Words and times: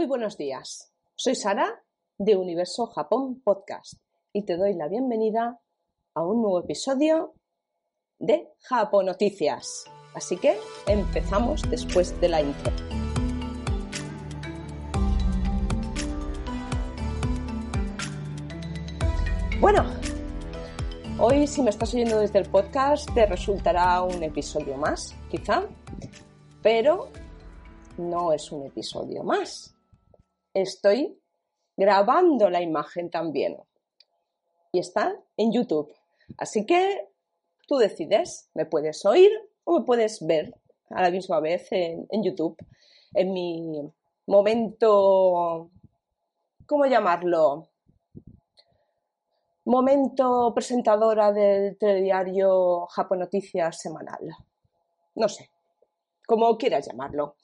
Muy 0.00 0.06
buenos 0.06 0.38
días. 0.38 0.94
Soy 1.14 1.34
Sara 1.34 1.84
de 2.16 2.34
Universo 2.34 2.86
Japón 2.86 3.42
Podcast 3.44 4.00
y 4.32 4.46
te 4.46 4.56
doy 4.56 4.72
la 4.72 4.88
bienvenida 4.88 5.60
a 6.14 6.24
un 6.24 6.40
nuevo 6.40 6.60
episodio 6.60 7.34
de 8.18 8.48
Japón 8.60 9.04
Noticias. 9.04 9.84
Así 10.14 10.38
que 10.38 10.56
empezamos 10.86 11.60
después 11.68 12.18
de 12.18 12.30
la 12.30 12.40
intro. 12.40 12.72
Bueno, 19.60 19.84
hoy 21.18 21.46
si 21.46 21.60
me 21.60 21.68
estás 21.68 21.92
oyendo 21.92 22.20
desde 22.20 22.38
el 22.38 22.48
podcast 22.48 23.06
te 23.12 23.26
resultará 23.26 24.00
un 24.00 24.22
episodio 24.22 24.78
más, 24.78 25.14
quizá, 25.30 25.64
pero 26.62 27.10
no 27.98 28.32
es 28.32 28.50
un 28.50 28.64
episodio 28.64 29.22
más. 29.22 29.76
Estoy 30.54 31.18
grabando 31.76 32.50
la 32.50 32.60
imagen 32.60 33.10
también 33.10 33.56
y 34.72 34.78
está 34.78 35.16
en 35.36 35.52
YouTube. 35.52 35.94
Así 36.38 36.66
que 36.66 37.08
tú 37.66 37.76
decides, 37.76 38.50
me 38.54 38.66
puedes 38.66 39.04
oír 39.04 39.30
o 39.64 39.78
me 39.78 39.84
puedes 39.84 40.24
ver 40.26 40.54
a 40.90 41.02
la 41.02 41.10
misma 41.10 41.40
vez 41.40 41.68
en, 41.70 42.22
YouTube, 42.22 42.56
en 43.14 43.32
mi 43.32 43.80
momento, 44.26 45.70
¿cómo 46.66 46.86
llamarlo? 46.86 47.68
Momento 49.66 50.52
presentadora 50.54 51.32
del 51.32 51.78
telediario 51.78 52.86
Japón 52.86 53.20
Noticias 53.20 53.80
semanal. 53.80 54.34
No 55.14 55.28
sé, 55.28 55.48
como 56.30 56.56
quieras 56.56 56.86
llamarlo. 56.86 57.34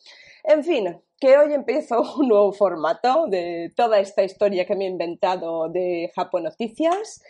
En 0.44 0.62
fin, 0.62 1.02
que 1.18 1.36
hoy 1.36 1.52
empiezo 1.52 2.02
un 2.20 2.28
nuevo 2.28 2.52
formato 2.52 3.26
de 3.26 3.72
toda 3.74 3.98
esta 3.98 4.22
historia 4.22 4.64
que 4.64 4.76
me 4.76 4.84
he 4.84 4.88
inventado 4.88 5.68
de 5.68 6.12
Japón 6.14 6.44
Noticias. 6.44 7.20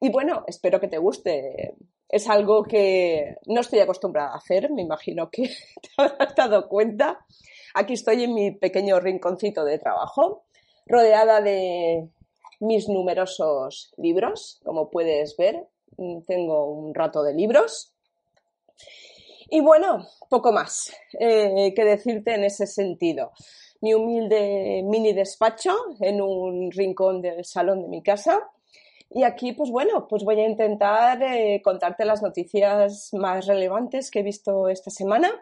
Y 0.00 0.08
bueno, 0.10 0.44
espero 0.46 0.78
que 0.78 0.86
te 0.86 0.98
guste. 0.98 1.74
Es 2.08 2.28
algo 2.28 2.62
que 2.62 3.38
no 3.46 3.60
estoy 3.60 3.80
acostumbrada 3.80 4.30
a 4.30 4.36
hacer, 4.36 4.70
me 4.70 4.82
imagino 4.82 5.30
que 5.30 5.42
te 5.82 5.88
habrás 5.96 6.32
dado 6.36 6.68
cuenta. 6.68 7.26
Aquí 7.74 7.94
estoy 7.94 8.22
en 8.22 8.34
mi 8.34 8.52
pequeño 8.52 9.00
rinconcito 9.00 9.64
de 9.64 9.80
trabajo, 9.80 10.44
rodeada 10.86 11.40
de 11.40 12.08
mis 12.60 12.88
numerosos 12.88 13.92
libros, 13.96 14.60
como 14.64 14.90
puedes 14.90 15.36
ver. 15.36 15.66
Tengo 16.28 16.70
un 16.70 16.94
rato 16.94 17.24
de 17.24 17.34
libros 17.34 17.92
y 19.50 19.60
bueno, 19.60 20.06
poco 20.28 20.52
más 20.52 20.92
eh, 21.18 21.72
que 21.74 21.84
decirte 21.84 22.34
en 22.34 22.44
ese 22.44 22.66
sentido. 22.66 23.32
Mi 23.80 23.94
humilde 23.94 24.82
mini 24.84 25.12
despacho 25.12 25.74
en 26.00 26.20
un 26.20 26.70
rincón 26.70 27.20
del 27.20 27.44
salón 27.44 27.82
de 27.82 27.88
mi 27.88 28.02
casa. 28.02 28.38
Y 29.08 29.24
aquí, 29.24 29.52
pues 29.52 29.70
bueno, 29.70 30.06
pues 30.06 30.22
voy 30.22 30.38
a 30.38 30.46
intentar 30.46 31.20
eh, 31.22 31.60
contarte 31.64 32.04
las 32.04 32.22
noticias 32.22 33.10
más 33.14 33.46
relevantes 33.46 34.10
que 34.10 34.20
he 34.20 34.22
visto 34.22 34.68
esta 34.68 34.90
semana 34.90 35.32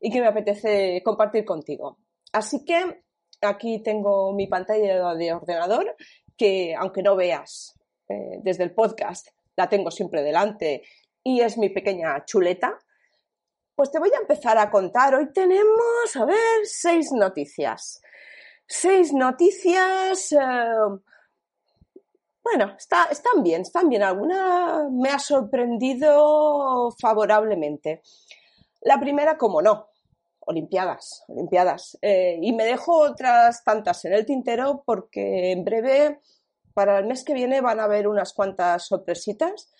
y 0.00 0.10
que 0.10 0.20
me 0.20 0.26
apetece 0.26 1.02
compartir 1.02 1.46
contigo. 1.46 1.96
Así 2.32 2.64
que 2.64 3.02
aquí 3.40 3.78
tengo 3.78 4.34
mi 4.34 4.46
pantalla 4.48 5.14
de 5.14 5.32
ordenador, 5.32 5.96
que 6.36 6.74
aunque 6.74 7.02
no 7.02 7.16
veas 7.16 7.74
eh, 8.08 8.38
desde 8.42 8.64
el 8.64 8.74
podcast, 8.74 9.28
la 9.56 9.68
tengo 9.70 9.90
siempre 9.90 10.22
delante 10.22 10.82
y 11.22 11.40
es 11.40 11.56
mi 11.56 11.70
pequeña 11.70 12.24
chuleta 12.26 12.78
pues 13.76 13.90
te 13.90 13.98
voy 13.98 14.10
a 14.16 14.20
empezar 14.20 14.56
a 14.56 14.70
contar. 14.70 15.14
Hoy 15.14 15.30
tenemos, 15.32 16.16
a 16.16 16.24
ver, 16.24 16.64
seis 16.64 17.12
noticias. 17.12 18.00
Seis 18.66 19.12
noticias. 19.12 20.32
Eh, 20.32 20.38
bueno, 22.42 22.74
están 22.78 23.42
bien, 23.42 23.60
están 23.60 23.90
bien. 23.90 24.02
Alguna 24.02 24.88
me 24.90 25.10
ha 25.10 25.18
sorprendido 25.18 26.90
favorablemente. 26.98 28.02
La 28.80 28.98
primera, 28.98 29.36
como 29.36 29.60
no, 29.60 29.90
Olimpiadas, 30.40 31.24
Olimpiadas. 31.28 31.98
Eh, 32.00 32.38
y 32.40 32.54
me 32.54 32.64
dejo 32.64 32.98
otras 32.98 33.62
tantas 33.62 34.02
en 34.06 34.14
el 34.14 34.24
tintero 34.24 34.84
porque 34.86 35.52
en 35.52 35.64
breve, 35.64 36.20
para 36.72 36.98
el 36.98 37.04
mes 37.04 37.24
que 37.24 37.34
viene, 37.34 37.60
van 37.60 37.80
a 37.80 37.84
haber 37.84 38.08
unas 38.08 38.32
cuantas 38.32 38.86
sorpresitas 38.86 39.70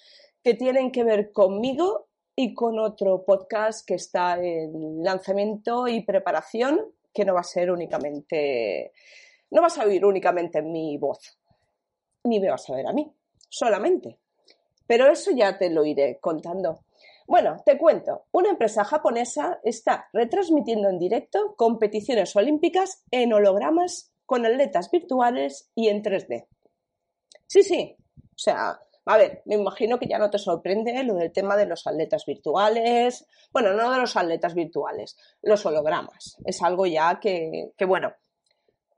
que 0.42 0.52
tienen 0.52 0.92
que 0.92 1.02
ver 1.02 1.32
conmigo 1.32 2.08
y 2.38 2.52
con 2.52 2.78
otro 2.78 3.24
podcast 3.24 3.86
que 3.86 3.94
está 3.94 4.38
en 4.38 5.02
lanzamiento 5.02 5.88
y 5.88 6.02
preparación, 6.02 6.92
que 7.12 7.24
no 7.24 7.32
va 7.32 7.40
a 7.40 7.44
ser 7.44 7.70
únicamente, 7.70 8.92
no 9.50 9.62
vas 9.62 9.78
a 9.78 9.84
oír 9.84 10.04
únicamente 10.04 10.60
mi 10.60 10.98
voz, 10.98 11.38
ni 12.24 12.38
me 12.38 12.50
vas 12.50 12.68
a 12.68 12.74
ver 12.74 12.86
a 12.86 12.92
mí, 12.92 13.10
solamente. 13.48 14.18
Pero 14.86 15.10
eso 15.10 15.30
ya 15.30 15.56
te 15.56 15.70
lo 15.70 15.84
iré 15.86 16.18
contando. 16.20 16.80
Bueno, 17.26 17.56
te 17.64 17.78
cuento, 17.78 18.26
una 18.32 18.50
empresa 18.50 18.84
japonesa 18.84 19.58
está 19.64 20.08
retransmitiendo 20.12 20.90
en 20.90 20.98
directo 20.98 21.56
competiciones 21.56 22.36
olímpicas 22.36 23.02
en 23.10 23.32
hologramas 23.32 24.12
con 24.26 24.44
atletas 24.44 24.90
virtuales 24.90 25.70
y 25.74 25.88
en 25.88 26.02
3D. 26.02 26.46
Sí, 27.46 27.62
sí, 27.62 27.96
o 27.98 28.38
sea, 28.38 28.78
a 29.08 29.16
ver, 29.16 29.42
me 29.44 29.54
imagino 29.54 29.98
que 29.98 30.08
ya 30.08 30.18
no 30.18 30.30
te 30.30 30.38
sorprende 30.38 31.02
lo 31.04 31.14
del 31.14 31.32
tema 31.32 31.56
de 31.56 31.66
los 31.66 31.86
atletas 31.86 32.26
virtuales. 32.26 33.24
Bueno, 33.52 33.72
no 33.72 33.92
de 33.92 34.00
los 34.00 34.16
atletas 34.16 34.54
virtuales, 34.54 35.16
los 35.42 35.64
hologramas. 35.64 36.36
Es 36.44 36.60
algo 36.60 36.86
ya 36.86 37.20
que, 37.20 37.70
bueno, 37.86 38.12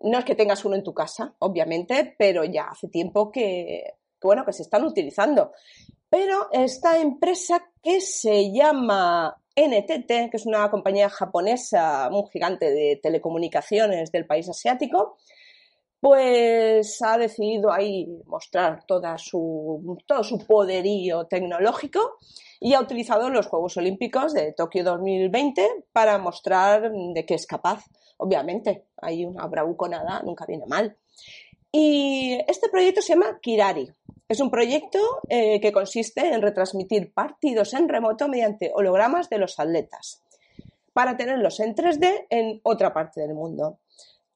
no 0.00 0.18
es 0.18 0.24
que 0.24 0.34
tengas 0.34 0.64
uno 0.64 0.76
en 0.76 0.82
tu 0.82 0.94
casa, 0.94 1.34
obviamente, 1.40 2.14
pero 2.18 2.42
ya 2.44 2.68
hace 2.70 2.88
tiempo 2.88 3.30
que, 3.30 3.84
bueno, 4.22 4.46
que 4.46 4.54
se 4.54 4.62
están 4.62 4.84
utilizando. 4.84 5.52
Pero 6.08 6.48
esta 6.52 6.98
empresa 6.98 7.70
que 7.82 8.00
se 8.00 8.50
llama 8.50 9.36
NTT, 9.54 10.30
que 10.30 10.36
es 10.36 10.46
una 10.46 10.70
compañía 10.70 11.10
japonesa 11.10 12.08
muy 12.10 12.22
gigante 12.32 12.70
de 12.70 12.98
telecomunicaciones 13.02 14.10
del 14.10 14.26
país 14.26 14.48
asiático, 14.48 15.18
pues 16.00 17.02
ha 17.02 17.18
decidido 17.18 17.72
ahí 17.72 18.06
mostrar 18.26 18.84
toda 18.86 19.18
su, 19.18 19.98
todo 20.06 20.22
su 20.22 20.38
poderío 20.38 21.26
tecnológico 21.26 22.18
y 22.60 22.74
ha 22.74 22.80
utilizado 22.80 23.30
los 23.30 23.46
Juegos 23.46 23.76
Olímpicos 23.76 24.32
de 24.32 24.52
Tokio 24.52 24.84
2020 24.84 25.84
para 25.92 26.18
mostrar 26.18 26.90
de 26.92 27.26
qué 27.26 27.34
es 27.34 27.46
capaz. 27.46 27.84
Obviamente, 28.16 28.86
hay 28.96 29.24
una 29.24 29.46
bravuconada, 29.46 30.22
nunca 30.22 30.44
viene 30.46 30.66
mal. 30.66 30.96
Y 31.70 32.38
este 32.48 32.68
proyecto 32.68 33.02
se 33.02 33.14
llama 33.14 33.38
Kirari. 33.40 33.90
Es 34.28 34.40
un 34.40 34.50
proyecto 34.50 34.98
eh, 35.28 35.60
que 35.60 35.72
consiste 35.72 36.26
en 36.28 36.42
retransmitir 36.42 37.12
partidos 37.12 37.74
en 37.74 37.88
remoto 37.88 38.28
mediante 38.28 38.70
hologramas 38.74 39.28
de 39.30 39.38
los 39.38 39.58
atletas 39.58 40.22
para 40.92 41.16
tenerlos 41.16 41.60
en 41.60 41.74
3D 41.74 42.26
en 42.28 42.60
otra 42.64 42.92
parte 42.92 43.20
del 43.20 43.34
mundo. 43.34 43.78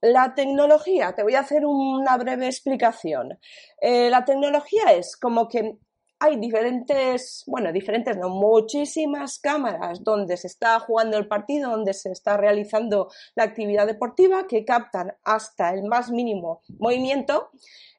La 0.02 0.34
tecnología, 0.34 1.14
te 1.14 1.22
voy 1.22 1.36
a 1.36 1.40
hacer 1.40 1.64
una 1.64 2.16
breve 2.16 2.46
explicación. 2.46 3.38
Eh, 3.80 4.10
la 4.10 4.24
tecnología 4.24 4.92
es 4.92 5.16
como 5.16 5.48
que 5.48 5.78
hay 6.18 6.36
diferentes, 6.36 7.44
bueno, 7.46 7.72
diferentes, 7.72 8.16
no, 8.16 8.28
muchísimas 8.28 9.38
cámaras 9.38 10.04
donde 10.04 10.36
se 10.36 10.46
está 10.48 10.78
jugando 10.80 11.18
el 11.18 11.26
partido, 11.26 11.70
donde 11.70 11.94
se 11.94 12.12
está 12.12 12.36
realizando 12.36 13.10
la 13.34 13.44
actividad 13.44 13.86
deportiva 13.86 14.46
que 14.46 14.64
captan 14.64 15.14
hasta 15.24 15.72
el 15.72 15.84
más 15.84 16.10
mínimo 16.10 16.62
movimiento 16.78 17.50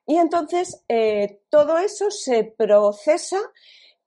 y 0.06 0.18
entonces 0.18 0.84
eh, 0.90 1.42
todo 1.50 1.78
eso 1.78 2.12
se 2.12 2.44
procesa 2.44 3.40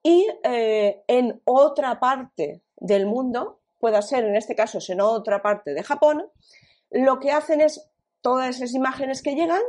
y 0.03 0.27
eh, 0.45 1.03
en 1.09 1.41
otra 1.45 1.99
parte 1.99 2.63
del 2.77 3.07
mundo, 3.07 3.61
pueda 3.79 4.03
ser 4.03 4.25
en 4.25 4.37
este 4.37 4.55
caso 4.55 4.79
en 4.89 5.01
otra 5.01 5.43
parte 5.43 5.75
de 5.75 5.83
Japón, 5.83 6.31
lo 6.91 7.19
que 7.19 7.33
hacen 7.33 7.61
es 7.61 7.89
todas 8.21 8.57
esas 8.57 8.75
imágenes 8.75 9.23
que 9.23 9.35
llegan, 9.35 9.63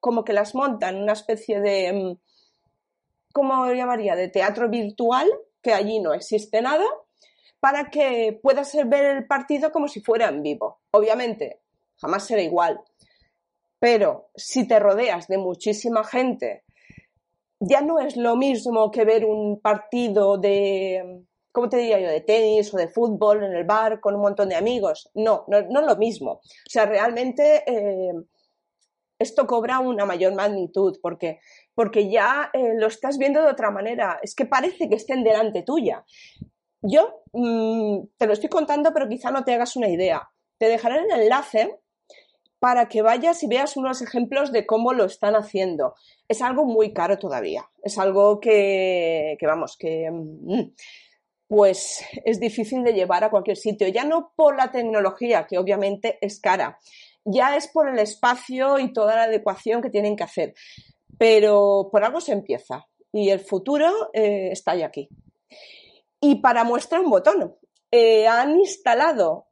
como 0.00 0.24
que 0.24 0.32
las 0.32 0.54
montan 0.54 1.02
una 1.02 1.12
especie 1.12 1.60
de, 1.60 1.92
mm, 1.92 2.18
¿cómo 3.32 3.66
llamaría?, 3.72 4.16
de 4.16 4.28
teatro 4.28 4.68
virtual, 4.68 5.28
que 5.62 5.72
allí 5.72 6.00
no 6.00 6.14
existe 6.14 6.62
nada, 6.62 6.84
para 7.60 7.90
que 7.90 8.38
puedas 8.42 8.72
ver 8.86 9.16
el 9.16 9.26
partido 9.26 9.72
como 9.72 9.88
si 9.88 10.00
fuera 10.00 10.28
en 10.28 10.42
vivo. 10.42 10.80
Obviamente, 10.92 11.62
jamás 11.96 12.26
será 12.26 12.42
igual, 12.42 12.80
pero 13.78 14.30
si 14.34 14.66
te 14.66 14.78
rodeas 14.78 15.26
de 15.28 15.38
muchísima 15.38 16.04
gente, 16.04 16.64
ya 17.58 17.80
no 17.80 17.98
es 17.98 18.16
lo 18.16 18.36
mismo 18.36 18.90
que 18.90 19.04
ver 19.04 19.24
un 19.24 19.60
partido 19.60 20.38
de, 20.38 21.24
¿cómo 21.56 21.70
te 21.70 21.78
diría 21.78 21.98
yo?, 21.98 22.10
de 22.10 22.20
tenis 22.20 22.74
o 22.74 22.76
de 22.76 22.88
fútbol 22.88 23.42
en 23.42 23.54
el 23.54 23.64
bar 23.64 23.98
con 23.98 24.14
un 24.14 24.20
montón 24.20 24.50
de 24.50 24.56
amigos. 24.56 25.10
No, 25.14 25.46
no, 25.48 25.62
no 25.62 25.80
es 25.80 25.86
lo 25.86 25.96
mismo. 25.96 26.32
O 26.32 26.70
sea, 26.70 26.84
realmente 26.84 27.64
eh, 27.66 28.12
esto 29.18 29.46
cobra 29.46 29.80
una 29.80 30.04
mayor 30.04 30.34
magnitud 30.34 30.98
porque, 31.00 31.40
porque 31.74 32.10
ya 32.10 32.50
eh, 32.52 32.74
lo 32.76 32.88
estás 32.88 33.16
viendo 33.16 33.40
de 33.40 33.48
otra 33.48 33.70
manera. 33.70 34.20
Es 34.22 34.34
que 34.34 34.44
parece 34.44 34.90
que 34.90 34.96
estén 34.96 35.24
delante 35.24 35.62
tuya. 35.62 36.04
Yo 36.82 37.22
mm, 37.32 38.00
te 38.18 38.26
lo 38.26 38.34
estoy 38.34 38.50
contando, 38.50 38.92
pero 38.92 39.08
quizá 39.08 39.30
no 39.30 39.42
te 39.42 39.54
hagas 39.54 39.76
una 39.76 39.88
idea. 39.88 40.28
Te 40.58 40.68
dejaré 40.68 40.96
el 40.96 41.22
enlace 41.22 41.80
para 42.58 42.86
que 42.88 43.00
vayas 43.00 43.42
y 43.42 43.46
veas 43.46 43.78
unos 43.78 44.02
ejemplos 44.02 44.52
de 44.52 44.66
cómo 44.66 44.92
lo 44.92 45.06
están 45.06 45.34
haciendo. 45.34 45.94
Es 46.28 46.42
algo 46.42 46.66
muy 46.66 46.92
caro 46.92 47.16
todavía. 47.16 47.64
Es 47.82 47.96
algo 47.96 48.40
que, 48.40 49.38
que 49.40 49.46
vamos, 49.46 49.78
que 49.78 50.10
mm, 50.10 50.74
pues 51.48 52.04
es 52.24 52.40
difícil 52.40 52.82
de 52.82 52.92
llevar 52.92 53.24
a 53.24 53.30
cualquier 53.30 53.56
sitio. 53.56 53.88
Ya 53.88 54.04
no 54.04 54.32
por 54.34 54.56
la 54.56 54.70
tecnología, 54.70 55.46
que 55.46 55.58
obviamente 55.58 56.18
es 56.20 56.40
cara, 56.40 56.78
ya 57.24 57.56
es 57.56 57.68
por 57.68 57.88
el 57.88 57.98
espacio 57.98 58.78
y 58.78 58.92
toda 58.92 59.16
la 59.16 59.22
adecuación 59.24 59.82
que 59.82 59.90
tienen 59.90 60.16
que 60.16 60.24
hacer. 60.24 60.54
Pero 61.18 61.88
por 61.90 62.04
algo 62.04 62.20
se 62.20 62.32
empieza 62.32 62.86
y 63.12 63.30
el 63.30 63.40
futuro 63.40 64.10
eh, 64.12 64.50
está 64.52 64.74
ya 64.74 64.86
aquí. 64.86 65.08
Y 66.20 66.36
para 66.36 66.64
muestra 66.64 67.00
un 67.00 67.10
botón, 67.10 67.56
eh, 67.90 68.26
han 68.26 68.58
instalado 68.58 69.46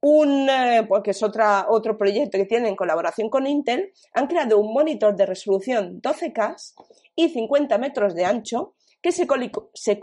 un, 0.00 0.48
eh, 0.48 0.84
porque 0.88 1.10
es 1.10 1.22
otra, 1.22 1.66
otro 1.68 1.96
proyecto 1.96 2.38
que 2.38 2.44
tienen 2.44 2.68
en 2.68 2.76
colaboración 2.76 3.28
con 3.28 3.46
Intel, 3.46 3.92
han 4.14 4.26
creado 4.26 4.58
un 4.58 4.72
monitor 4.72 5.16
de 5.16 5.26
resolución 5.26 6.00
12K 6.00 6.74
y 7.16 7.28
50 7.30 7.78
metros 7.78 8.14
de 8.14 8.24
ancho 8.24 8.74
que 9.00 9.12
se, 9.12 9.26
se 9.74 10.00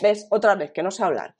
¿ves? 0.00 0.26
Otra 0.30 0.54
vez, 0.54 0.72
que 0.72 0.82
no 0.82 0.90
sé 0.90 1.04
hablar. 1.04 1.34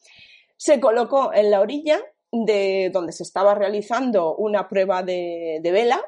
Se 0.56 0.80
colocó 0.80 1.32
en 1.32 1.50
la 1.50 1.60
orilla 1.60 2.00
de 2.30 2.90
donde 2.92 3.12
se 3.12 3.22
estaba 3.22 3.54
realizando 3.54 4.36
una 4.36 4.68
prueba 4.68 5.02
de, 5.02 5.60
de 5.62 5.72
vela 5.72 6.00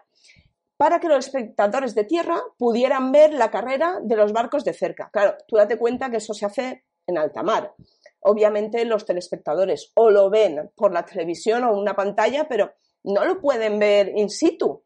para 0.77 0.99
que 0.99 1.09
los 1.09 1.27
espectadores 1.27 1.95
de 1.95 2.05
tierra 2.05 2.41
pudieran 2.59 3.13
ver 3.13 3.33
la 3.33 3.51
carrera 3.51 3.99
de 4.03 4.17
los 4.17 4.33
barcos 4.33 4.65
de 4.65 4.73
cerca. 4.73 5.11
Claro, 5.13 5.37
tú 5.47 5.57
date 5.57 5.79
cuenta 5.79 6.11
que 6.11 6.17
eso 6.17 6.35
se 6.35 6.47
hace 6.47 6.85
en 7.07 7.19
alta 7.19 7.43
mar. 7.43 7.75
Obviamente 8.21 8.85
los 8.85 9.05
telespectadores 9.05 9.93
o 9.95 10.11
lo 10.11 10.31
ven 10.31 10.71
por 10.75 10.93
la 10.93 11.05
televisión 11.05 11.65
o 11.65 11.79
una 11.79 11.95
pantalla, 11.95 12.49
pero 12.49 12.73
no 13.05 13.25
lo 13.25 13.41
pueden 13.41 13.79
ver 13.79 14.13
in 14.17 14.31
situ, 14.31 14.83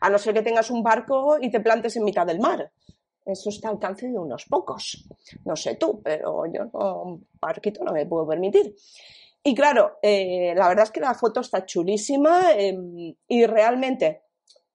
a 0.00 0.08
no 0.08 0.18
ser 0.18 0.34
que 0.34 0.42
tengas 0.42 0.70
un 0.70 0.82
barco 0.82 1.36
y 1.40 1.50
te 1.50 1.60
plantes 1.60 1.96
en 1.96 2.04
mitad 2.04 2.26
del 2.26 2.40
mar. 2.40 2.72
Eso 3.28 3.50
está 3.50 3.68
al 3.68 3.74
alcance 3.74 4.08
de 4.08 4.18
unos 4.18 4.46
pocos. 4.46 5.06
No 5.44 5.54
sé 5.54 5.74
tú, 5.74 6.00
pero 6.02 6.46
yo 6.46 6.64
no, 6.72 7.02
un 7.02 7.26
barquito 7.40 7.84
no 7.84 7.92
me 7.92 8.06
puedo 8.06 8.26
permitir. 8.26 8.74
Y 9.42 9.54
claro, 9.54 9.98
eh, 10.02 10.54
la 10.56 10.68
verdad 10.68 10.84
es 10.84 10.90
que 10.90 11.00
la 11.00 11.14
foto 11.14 11.40
está 11.40 11.66
chulísima 11.66 12.52
em, 12.52 13.14
y 13.28 13.46
realmente, 13.46 14.22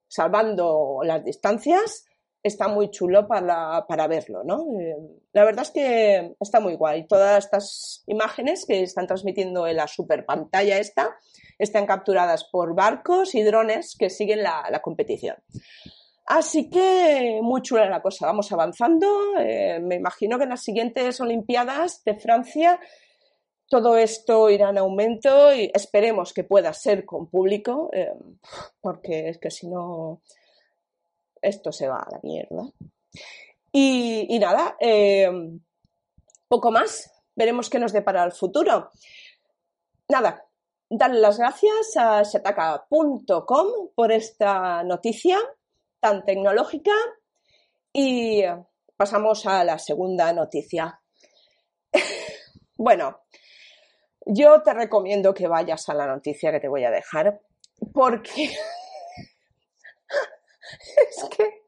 salvando 0.07 0.99
las 1.03 1.25
distancias, 1.25 2.05
está 2.43 2.67
muy 2.67 2.91
chulo 2.91 3.27
para, 3.27 3.85
para 3.87 4.07
verlo, 4.07 4.43
¿no? 4.43 4.65
Eh, 4.79 4.95
la 5.31 5.45
verdad 5.45 5.63
es 5.63 5.71
que 5.71 6.35
está 6.39 6.59
muy 6.59 6.75
guay. 6.75 7.07
Todas 7.07 7.45
estas 7.45 8.03
imágenes 8.05 8.65
que 8.67 8.83
están 8.83 9.07
transmitiendo 9.07 9.65
en 9.65 9.77
la 9.77 9.87
super 9.87 10.25
pantalla 10.25 10.77
esta 10.77 11.17
están 11.57 11.87
capturadas 11.87 12.43
por 12.51 12.75
barcos 12.75 13.33
y 13.33 13.41
drones 13.41 13.95
que 13.97 14.11
siguen 14.11 14.43
la, 14.43 14.67
la 14.69 14.81
competición. 14.81 15.37
Así 16.25 16.69
que 16.69 17.39
muy 17.41 17.61
chula 17.61 17.89
la 17.89 18.01
cosa, 18.01 18.25
vamos 18.27 18.51
avanzando. 18.51 19.07
Eh, 19.39 19.79
me 19.81 19.95
imagino 19.95 20.37
que 20.37 20.43
en 20.43 20.51
las 20.51 20.63
siguientes 20.63 21.19
Olimpiadas 21.19 22.03
de 22.03 22.15
Francia 22.15 22.79
todo 23.67 23.97
esto 23.97 24.51
irá 24.51 24.69
en 24.69 24.77
aumento 24.77 25.53
y 25.53 25.71
esperemos 25.73 26.31
que 26.31 26.43
pueda 26.43 26.73
ser 26.73 27.05
con 27.05 27.27
público, 27.27 27.89
eh, 27.91 28.13
porque 28.79 29.29
es 29.29 29.39
que 29.39 29.49
si 29.49 29.67
no, 29.67 30.21
esto 31.41 31.71
se 31.71 31.87
va 31.87 31.97
a 31.97 32.11
la 32.11 32.19
mierda. 32.21 32.69
Y, 33.71 34.37
nada, 34.39 34.77
eh, 34.79 35.27
poco 36.47 36.71
más, 36.71 37.11
veremos 37.35 37.69
qué 37.69 37.79
nos 37.79 37.93
depara 37.93 38.23
el 38.23 38.31
futuro. 38.31 38.91
Nada, 40.07 40.45
darle 40.87 41.19
las 41.19 41.39
gracias 41.39 41.97
a 41.97 42.21
shataka.com 42.21 43.67
por 43.95 44.11
esta 44.11 44.83
noticia 44.83 45.39
tan 46.03 46.25
tecnológica 46.25 46.91
y 47.93 48.43
pasamos 48.97 49.45
a 49.45 49.63
la 49.63 49.79
segunda 49.79 50.33
noticia. 50.33 50.99
bueno, 52.77 53.21
yo 54.25 54.61
te 54.63 54.73
recomiendo 54.73 55.33
que 55.33 55.47
vayas 55.47 55.87
a 55.87 55.93
la 55.93 56.05
noticia 56.05 56.51
que 56.51 56.59
te 56.59 56.67
voy 56.67 56.83
a 56.83 56.91
dejar 56.91 57.39
porque 57.93 58.51
es 61.09 61.23
que 61.29 61.63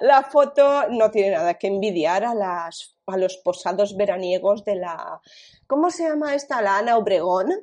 la 0.00 0.22
foto 0.22 0.90
no 0.90 1.10
tiene 1.10 1.30
nada 1.30 1.54
que 1.54 1.68
envidiar 1.68 2.24
a, 2.24 2.34
las, 2.34 2.94
a 3.06 3.16
los 3.16 3.38
posados 3.38 3.96
veraniegos 3.96 4.64
de 4.64 4.76
la... 4.76 5.22
¿Cómo 5.66 5.90
se 5.90 6.06
llama 6.06 6.34
esta? 6.34 6.60
La 6.60 6.76
Ana 6.76 6.98
Obregón, 6.98 7.54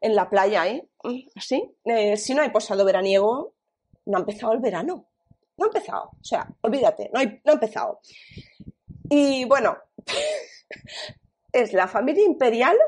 en 0.00 0.16
la 0.16 0.28
playa, 0.28 0.66
¿eh? 0.66 0.88
¿Sí? 1.36 1.76
Eh, 1.84 2.16
si 2.16 2.34
no 2.34 2.42
hay 2.42 2.50
posado 2.50 2.84
veraniego, 2.84 3.54
no 4.06 4.16
ha 4.16 4.20
empezado 4.20 4.52
el 4.52 4.60
verano. 4.60 5.09
No 5.60 5.66
ha 5.66 5.68
empezado. 5.68 6.10
O 6.18 6.24
sea, 6.24 6.48
olvídate, 6.62 7.10
no, 7.12 7.20
ha 7.20 7.52
empezado. 7.52 8.00
Y 9.10 9.44
bueno, 9.44 9.76
es 11.52 11.74
la 11.74 11.86
familia 11.86 12.24
imperial, 12.24 12.78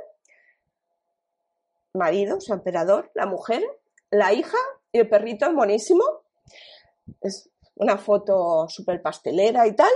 marido, 1.93 2.41
su 2.41 2.55
emperador, 2.55 3.11
la 3.15 3.27
mujer, 3.27 3.63
la 4.11 4.33
hija 4.33 4.57
y 4.91 5.01
el 5.01 5.09
perrito 5.09 5.45
es 5.45 5.53
monísimo. 5.53 6.03
Es 7.21 7.51
una 7.75 7.99
foto 7.99 8.67
súper 8.71 9.03
pastelera 9.03 9.67
y 9.67 9.77
tal, 9.77 9.93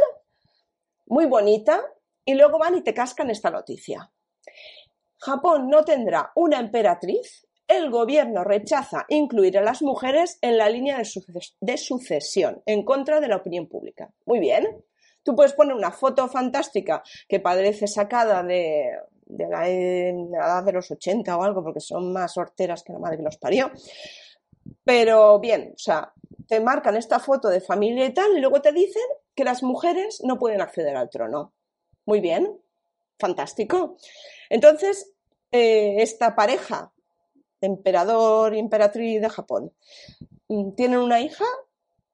muy 1.07 1.25
bonita. 1.25 1.83
Y 2.27 2.35
luego 2.35 2.59
van 2.59 2.77
y 2.77 2.83
te 2.83 2.93
cascan 2.93 3.31
esta 3.31 3.51
noticia. 3.51 4.13
Japón 5.19 5.71
no 5.71 5.83
tendrá 5.83 6.31
una 6.35 6.59
emperatriz 6.59 7.46
el 7.69 7.91
gobierno 7.91 8.45
rechaza 8.45 9.07
incluir 9.09 9.59
a 9.59 9.63
las 9.63 9.83
mujeres 9.83 10.39
en 10.41 10.59
la 10.59 10.69
línea 10.69 11.01
de, 11.61 11.77
sucesión 11.77 12.63
en 12.67 12.85
contra 12.85 13.21
de 13.21 13.29
la 13.29 13.37
opinión 13.37 13.67
pública. 13.67 14.11
Muy 14.25 14.39
bien. 14.39 14.85
Tú 15.23 15.35
puedes 15.35 15.55
poner 15.55 15.75
una 15.75 15.91
foto 15.91 16.29
fantástica 16.29 17.03
que 17.29 17.41
parece 17.41 17.89
sacada 17.89 18.45
de, 18.45 18.93
la, 19.27 19.69
edad 19.69 20.63
de 20.63 20.73
los 20.73 20.91
80 20.91 21.37
o 21.37 21.43
algo, 21.43 21.65
porque 21.65 21.81
son 21.81 22.13
más 22.13 22.37
horteras 22.37 22.85
que 22.85 22.93
la 22.93 23.01
madre 23.01 23.17
que 23.17 23.25
los 23.25 23.37
parió. 23.37 23.73
Pero 24.85 25.41
bien, 25.41 25.73
o 25.75 25.79
sea, 25.79 26.13
te 26.47 26.61
marcan 26.61 26.97
esta 26.97 27.19
foto 27.19 27.49
de 27.49 27.61
familia 27.61 28.07
y 28.07 28.15
tal, 28.15 28.37
y 28.37 28.41
luego 28.41 28.63
te 28.63 28.73
dicen 28.73 29.03
que 29.35 29.43
las 29.43 29.65
mujeres 29.65 30.21
no 30.23 30.39
pueden 30.39 30.61
acceder 30.61 30.97
al 30.97 31.11
trono. 31.11 31.53
Muy 32.05 32.21
bien, 32.21 32.61
fantástico. 33.19 33.97
Entonces, 34.49 35.13
eh, 35.51 35.97
esta 35.99 36.37
pareja 36.37 36.93
emperador 37.67 38.55
y 38.55 38.59
emperatriz 38.59 39.21
de 39.21 39.29
Japón, 39.29 39.73
mm, 40.49 40.73
tienen 40.75 41.01
una 41.01 41.21
hija, 41.21 41.45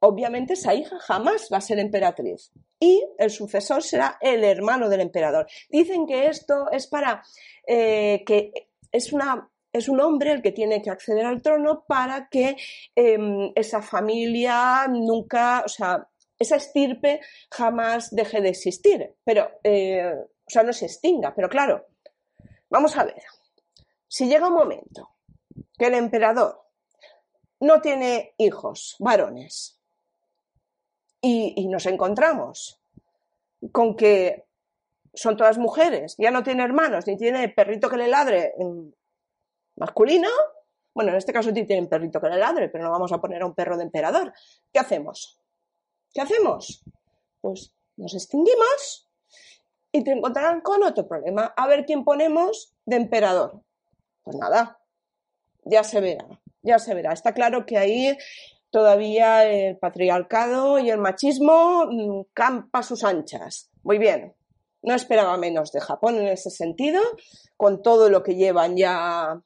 obviamente 0.00 0.54
esa 0.54 0.74
hija 0.74 0.98
jamás 0.98 1.48
va 1.53 1.58
a 1.58 1.60
ser 1.60 1.79
emperatriz. 1.79 2.50
Y 2.81 3.03
el 3.19 3.31
sucesor 3.31 3.82
será 3.82 4.19
el 4.20 4.43
hermano 4.43 4.88
del 4.88 5.00
emperador. 5.00 5.46
Dicen 5.70 6.06
que 6.06 6.26
esto 6.26 6.70
es 6.72 6.88
para 6.88 7.22
eh, 7.67 8.24
que 8.26 8.53
es 8.91 9.12
es 9.72 9.88
un 9.88 10.00
hombre 10.00 10.32
el 10.32 10.43
que 10.43 10.53
tiene 10.53 10.82
que 10.82 10.91
acceder 10.91 11.24
al 11.24 11.41
trono 11.41 11.84
para 11.86 12.29
que 12.29 12.56
em, 12.94 13.53
esa 13.55 13.81
familia 13.81 14.86
nunca, 14.88 15.62
o 15.65 15.69
sea, 15.69 16.08
esa 16.38 16.56
estirpe 16.56 17.20
jamás 17.50 18.10
deje 18.10 18.41
de 18.41 18.50
existir. 18.50 19.15
Pero, 19.24 19.50
eh, 19.65 20.12
o 20.15 20.50
sea, 20.50 20.62
no 20.62 20.72
se 20.72 20.86
extinga. 20.86 21.34
Pero 21.34 21.48
claro, 21.48 21.86
vamos 22.69 22.96
a 22.96 23.05
ver. 23.05 23.22
Si 24.06 24.29
llega 24.29 24.48
un 24.48 24.55
momento 24.55 25.11
que 25.82 25.89
el 25.89 25.94
emperador 25.94 26.62
no 27.58 27.81
tiene 27.81 28.36
hijos 28.39 28.94
varones 29.01 29.81
y, 31.20 31.67
nos 31.67 31.86
encontramos 31.86 32.81
con 33.72 33.96
que 33.96 34.46
son 35.12 35.36
todas 35.36 35.58
mujeres, 35.58 36.15
ya 36.19 36.31
no 36.31 36.44
tiene 36.44 36.62
hermanos, 36.62 37.08
ni 37.08 37.17
tiene 37.17 37.48
perrito 37.48 37.91
que 37.91 37.96
le 37.96 38.06
ladre 38.06 38.55
masculino, 39.74 40.29
bueno, 40.94 41.10
en 41.10 41.17
este 41.17 41.32
caso 41.32 41.51
sí 41.53 41.65
tienen 41.67 41.89
perrito 41.89 42.20
que 42.20 42.29
le 42.29 42.39
ladre, 42.39 42.69
pero 42.69 42.84
no 42.84 42.93
vamos 42.93 43.10
a 43.10 43.20
poner 43.20 43.43
a 43.43 43.46
un 43.46 43.55
perro 43.55 43.77
de 43.77 43.82
emperador. 43.82 44.32
¿Qué 44.72 44.79
hacemos? 44.79 45.41
¿Qué 46.15 46.20
hacemos? 46.20 46.84
Pues 47.41 47.74
nos 47.96 48.15
extinguimos 48.15 49.10
y 49.91 50.05
te 50.05 50.12
encontrarán 50.12 50.60
con 50.60 50.84
otro 50.84 51.08
problema. 51.08 51.53
A 51.56 51.67
ver 51.67 51.86
quién 51.86 52.05
ponemos 52.05 52.72
de 52.86 52.94
emperador. 52.94 53.65
Pues 54.22 54.36
nada, 54.36 54.81
ya 55.64 55.84
se 55.84 56.00
verá, 56.00 56.26
ya 56.62 56.78
se 56.78 56.94
verá. 56.94 57.12
Está 57.12 57.32
claro 57.34 57.66
que 57.66 57.78
ahí 57.78 58.16
todavía 58.70 59.44
el 59.44 59.76
patriarcado 59.78 60.78
y 60.78 60.90
el 60.90 60.98
machismo 60.98 61.86
mm, 61.86 62.22
campa 62.32 62.82
sus 62.82 63.04
anchas. 63.04 63.70
Muy 63.82 63.98
bien, 63.98 64.34
no 64.82 64.94
esperaba 64.94 65.36
menos 65.36 65.72
de 65.72 65.81
Japón 65.81 66.19
en 66.19 66.28
ese 66.28 66.50
sentido, 66.50 67.00
con 67.56 67.82
todo 67.82 68.10
lo 68.10 68.22
que 68.22 68.34
llevan 68.34 68.76
ya 68.76 69.40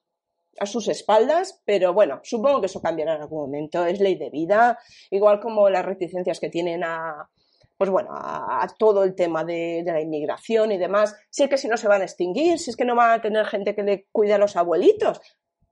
a 0.58 0.66
sus 0.66 0.88
espaldas, 0.88 1.60
pero 1.66 1.92
bueno, 1.92 2.20
supongo 2.22 2.60
que 2.60 2.66
eso 2.66 2.80
cambiará 2.80 3.16
en 3.16 3.22
algún 3.22 3.40
momento. 3.40 3.84
Es 3.84 4.00
ley 4.00 4.14
de 4.14 4.30
vida, 4.30 4.78
igual 5.10 5.40
como 5.40 5.68
las 5.68 5.84
reticencias 5.84 6.40
que 6.40 6.48
tienen 6.48 6.82
a, 6.82 7.28
pues 7.76 7.90
bueno, 7.90 8.10
a, 8.12 8.66
todo 8.78 9.04
el 9.04 9.14
tema 9.14 9.44
de, 9.44 9.82
de, 9.84 9.92
la 9.92 10.00
inmigración 10.00 10.72
y 10.72 10.78
demás. 10.78 11.14
Si 11.30 11.42
es 11.42 11.50
que 11.50 11.58
si 11.58 11.68
no 11.68 11.76
se 11.76 11.88
van 11.88 12.00
a 12.00 12.04
extinguir, 12.04 12.58
si 12.58 12.70
es 12.70 12.76
que 12.76 12.86
no 12.86 12.94
van 12.94 13.10
a 13.10 13.20
tener 13.20 13.44
gente 13.46 13.74
que 13.74 13.82
le 13.82 14.06
cuide 14.12 14.34
a 14.34 14.38
los 14.38 14.56
abuelitos, 14.56 15.20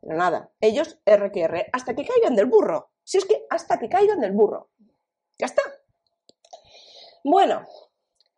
nada, 0.07 0.51
ellos 0.61 0.99
R 1.05 1.33
que 1.33 1.43
R, 1.43 1.69
hasta 1.73 1.95
que 1.95 2.07
caigan 2.07 2.35
del 2.37 2.47
burro. 2.47 2.91
Si 3.03 3.19
es 3.19 3.25
que 3.25 3.45
hasta 3.51 3.79
que 3.79 3.89
caigan 3.89 4.21
del 4.21 4.33
burro. 4.33 4.71
Ya 5.39 5.47
está. 5.47 5.63
Bueno, 7.23 7.67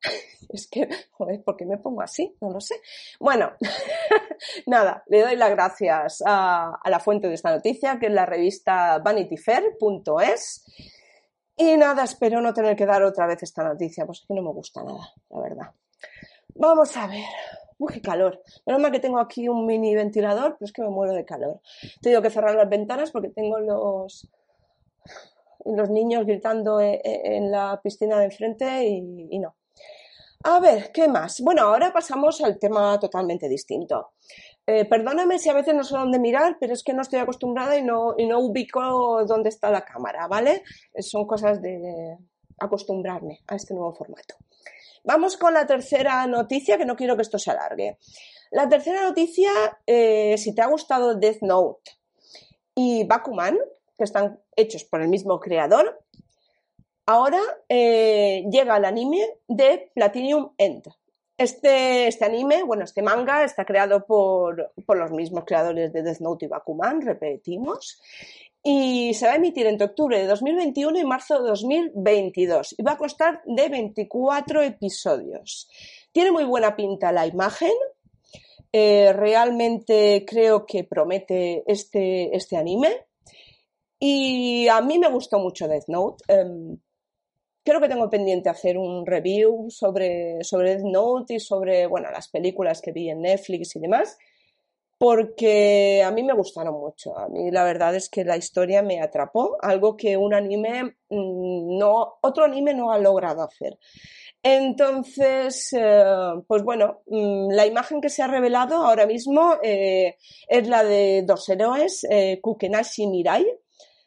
es 0.49 0.68
que, 0.68 0.88
joder, 1.11 1.42
¿por 1.42 1.56
qué 1.56 1.66
me 1.66 1.78
pongo 1.78 2.02
así? 2.02 2.37
No 2.40 2.50
lo 2.50 2.61
sé. 2.61 2.76
Bueno, 3.18 3.52
nada, 4.66 5.02
le 5.06 5.23
doy 5.23 5.37
las 5.37 5.50
gracias 5.50 6.23
a, 6.25 6.78
la 6.85 7.00
fuente 7.00 7.28
de 7.28 7.35
esta 7.35 7.50
noticia, 7.50 7.99
que 7.99 8.06
es 8.06 8.12
la 8.12 8.26
revista 8.26 8.99
vanityfair.es. 8.99 10.64
Y 11.56 11.76
nada, 11.76 12.04
espero 12.04 12.40
no 12.40 12.52
tener 12.52 12.76
que 12.76 12.87
dar 12.87 13.02
otra 13.02 13.26
vez 13.26 13.42
esta 13.42 13.64
noticia, 13.64 14.04
pues 14.04 14.20
es 14.20 14.26
que 14.26 14.35
no 14.35 14.42
me 14.42 14.52
gusta 14.52 14.85
nada, 14.85 15.12
la 15.30 15.40
verdad. 15.40 15.73
Vamos 16.54 16.96
a 16.96 17.06
ver. 17.06 17.25
Uy, 17.78 17.92
qué 17.95 18.00
calor. 18.00 18.42
Menos 18.64 18.80
mal 18.80 18.92
que 18.92 19.00
tengo 19.00 19.18
aquí 19.18 19.49
un 19.49 19.66
mini 19.66 19.95
ventilador, 19.95 20.56
pero 20.59 20.66
es 20.66 20.73
que 20.73 20.83
me 20.83 20.88
muero 20.88 21.12
de 21.12 21.25
calor. 21.25 21.61
Tengo 22.00 22.23
que 22.23 22.30
cerrar 22.30 22.54
las 22.54 22.68
ventanas 22.68 23.11
porque 23.11 23.28
tengo 23.28 23.59
los, 23.59 24.28
los 25.64 25.90
niños 25.90 26.25
gritando 26.25 26.80
e, 26.80 27.00
e, 27.04 27.37
en, 27.37 27.50
la 27.50 27.80
piscina 27.83 28.18
de 28.18 28.26
enfrente 28.26 28.85
y 28.85 29.38
no. 29.38 29.54
A 30.49 30.61
ver, 30.61 30.92
¿qué 30.92 31.09
más? 31.09 31.40
Bueno, 31.40 31.62
ahora 31.62 31.92
pasamos 31.92 32.40
al 32.40 32.59
tema 32.59 33.00
totalmente 33.00 33.49
distinto. 33.49 34.12
Eh, 34.64 34.85
perdóname 34.85 35.38
si 35.38 35.49
a 35.49 35.54
veces 35.54 35.75
no 35.75 35.83
sé 35.83 35.97
dónde 35.97 36.18
mirar, 36.18 36.56
pero 36.61 36.73
es 36.73 36.85
que 36.85 36.92
no 36.92 37.02
estoy 37.02 37.18
acostumbrada 37.18 37.76
y 37.76 37.83
no, 37.83 38.14
y 38.16 38.26
no 38.26 38.38
ubico 38.38 39.25
dónde 39.25 39.49
está 39.49 39.71
la 39.71 39.85
cámara, 39.85 40.28
¿vale? 40.28 40.62
Son 40.99 41.26
cosas 41.26 41.61
de 41.61 42.16
acostumbrarme 42.59 43.40
a 43.49 43.56
este 43.56 43.75
nuevo 43.75 43.92
formato. 43.92 44.37
Vamos 45.06 45.38
con 45.38 45.54
la 45.54 45.66
tercera 45.66 46.26
noticia, 46.26 46.76
que 46.76 46.84
no 46.84 46.96
quiero 46.96 47.16
que 47.16 47.22
esto 47.22 47.38
se 47.38 47.50
alargue. 47.50 47.98
La 48.50 48.68
tercera 48.68 49.02
noticia, 49.02 49.50
eh, 49.86 50.36
si 50.36 50.54
te 50.54 50.60
ha 50.60 50.66
gustado 50.66 51.14
Death 51.14 51.40
Note 51.40 51.92
y 52.75 53.04
Bakuman, 53.04 53.56
que 53.96 54.04
están 54.04 54.38
hechos 54.54 54.84
por 54.84 55.00
el 55.00 55.08
mismo 55.08 55.40
creador, 55.40 56.04
Ahora 57.08 57.40
eh, 57.68 58.44
llega 58.50 58.76
el 58.76 58.84
anime 58.84 59.25
de 59.46 59.92
Platinum 59.94 60.50
End. 60.58 60.82
Este, 61.38 62.08
este, 62.08 62.25
anime, 62.25 62.64
bueno, 62.64 62.82
este 62.82 63.00
manga 63.00 63.44
está 63.44 63.64
creado 63.64 64.04
por, 64.06 64.72
los 64.88 65.10
mismos 65.12 65.44
creadores 65.44 65.92
de 65.92 66.02
Death 66.02 66.18
Note 66.18 66.46
y 66.46 66.48
Bakuman, 66.48 67.02
repetimos, 67.02 68.02
y 68.68 69.14
se 69.14 69.26
va 69.26 69.35
a 69.35 69.37
emitir 69.37 69.64
entre 69.68 69.87
octubre 69.87 70.18
de 70.18 70.26
2021 70.26 70.99
y 70.99 71.04
marzo 71.04 71.40
de 71.40 71.50
2022 71.50 72.75
y 72.76 72.82
va 72.82 72.92
a 72.92 72.99
costar 72.99 73.40
de 73.44 73.68
24 73.68 74.61
episodios. 74.62 75.70
Tiene 76.11 76.32
muy 76.32 76.42
buena 76.42 76.75
pinta 76.75 77.12
la 77.12 77.28
imagen, 77.28 77.70
eh, 78.73 79.12
realmente 79.12 80.25
creo 80.26 80.66
que 80.66 80.82
promete 80.82 81.62
este, 81.68 82.35
este 82.37 82.56
anime 82.56 83.06
y 84.00 84.66
a 84.66 84.80
mí 84.80 84.99
me 84.99 85.11
gustó 85.11 85.38
mucho 85.38 85.68
Death 85.68 85.87
Note. 85.87 86.25
Em, 86.26 86.76
creo 87.62 87.80
que 87.80 87.88
tengo 87.88 88.11
pendiente 88.11 88.49
hacer 88.49 88.78
un 88.78 89.06
review 89.06 89.70
sobre, 89.70 90.42
sobre 90.42 90.75
Death 90.75 90.87
Note 90.87 91.35
y 91.35 91.38
sobre, 91.38 91.87
bueno, 91.87 92.11
las 92.11 92.26
películas 92.26 92.82
que 92.82 92.90
vi 92.90 93.11
en 93.11 93.20
Netflix 93.20 93.76
y 93.76 93.78
demás, 93.78 94.18
porque 94.98 96.02
a 96.04 96.10
mí 96.10 96.22
me 96.22 96.32
gustaron 96.32 96.74
mucho. 96.74 97.16
A 97.18 97.28
mí 97.28 97.50
la 97.50 97.64
verdad 97.64 97.94
es 97.94 98.08
que 98.08 98.24
la 98.24 98.36
historia 98.36 98.82
me 98.82 99.00
atrapó, 99.00 99.56
algo 99.60 99.96
que 99.96 100.16
un 100.16 100.34
anime 100.34 100.96
mm, 101.10 101.78
no, 101.78 102.18
otro 102.22 102.44
anime 102.44 102.74
no 102.74 102.90
ha 102.90 102.98
logrado 102.98 103.42
hacer. 103.42 103.78
Entonces, 104.42 105.72
eh, 105.72 106.04
pues 106.46 106.62
bueno, 106.62 107.02
mm, 107.06 107.50
la 107.50 107.66
imagen 107.66 108.00
que 108.00 108.10
se 108.10 108.22
ha 108.22 108.26
revelado 108.28 108.76
ahora 108.76 109.06
mismo 109.06 109.56
eh, 109.62 110.16
es 110.48 110.68
la 110.68 110.84
de 110.84 111.22
dos 111.26 111.48
héroes, 111.48 112.06
eh, 112.08 112.40
Kukenashi 112.40 113.06
Mirai, 113.06 113.46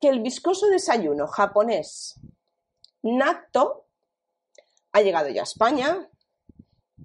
que 0.00 0.10
el 0.10 0.20
viscoso 0.20 0.68
desayuno 0.68 1.26
japonés 1.26 2.20
natto 3.02 3.83
ha 4.94 5.02
llegado 5.02 5.28
ya 5.28 5.42
a 5.42 5.44
España 5.44 6.08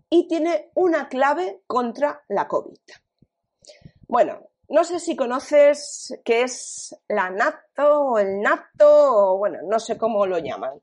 y 0.10 0.28
tiene 0.28 0.72
una 0.76 1.10
clave 1.10 1.64
contra 1.66 2.24
la 2.30 2.48
COVID. 2.48 2.78
Bueno, 4.08 4.48
no 4.70 4.84
sé 4.84 5.00
si 5.00 5.16
conoces 5.16 6.16
qué 6.24 6.44
es 6.44 6.96
la 7.08 7.32
natto 7.32 8.02
o 8.02 8.20
el 8.20 8.42
natto 8.42 8.88
o 8.88 9.38
bueno, 9.40 9.60
no 9.64 9.80
sé 9.80 9.98
cómo 9.98 10.28
lo 10.28 10.38
llaman. 10.38 10.80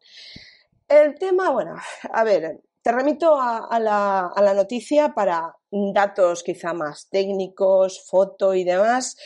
El 0.88 1.16
tema, 1.16 1.50
bueno, 1.50 1.76
a 2.12 2.24
ver, 2.24 2.60
te 2.82 2.90
remito 2.90 3.40
a, 3.40 3.78
la, 3.78 4.54
noticia 4.54 5.14
para 5.14 5.56
datos 5.70 6.42
quizá 6.42 6.72
más 6.72 7.08
técnicos, 7.08 8.04
foto 8.04 8.52
y 8.52 8.64
demás. 8.64 9.16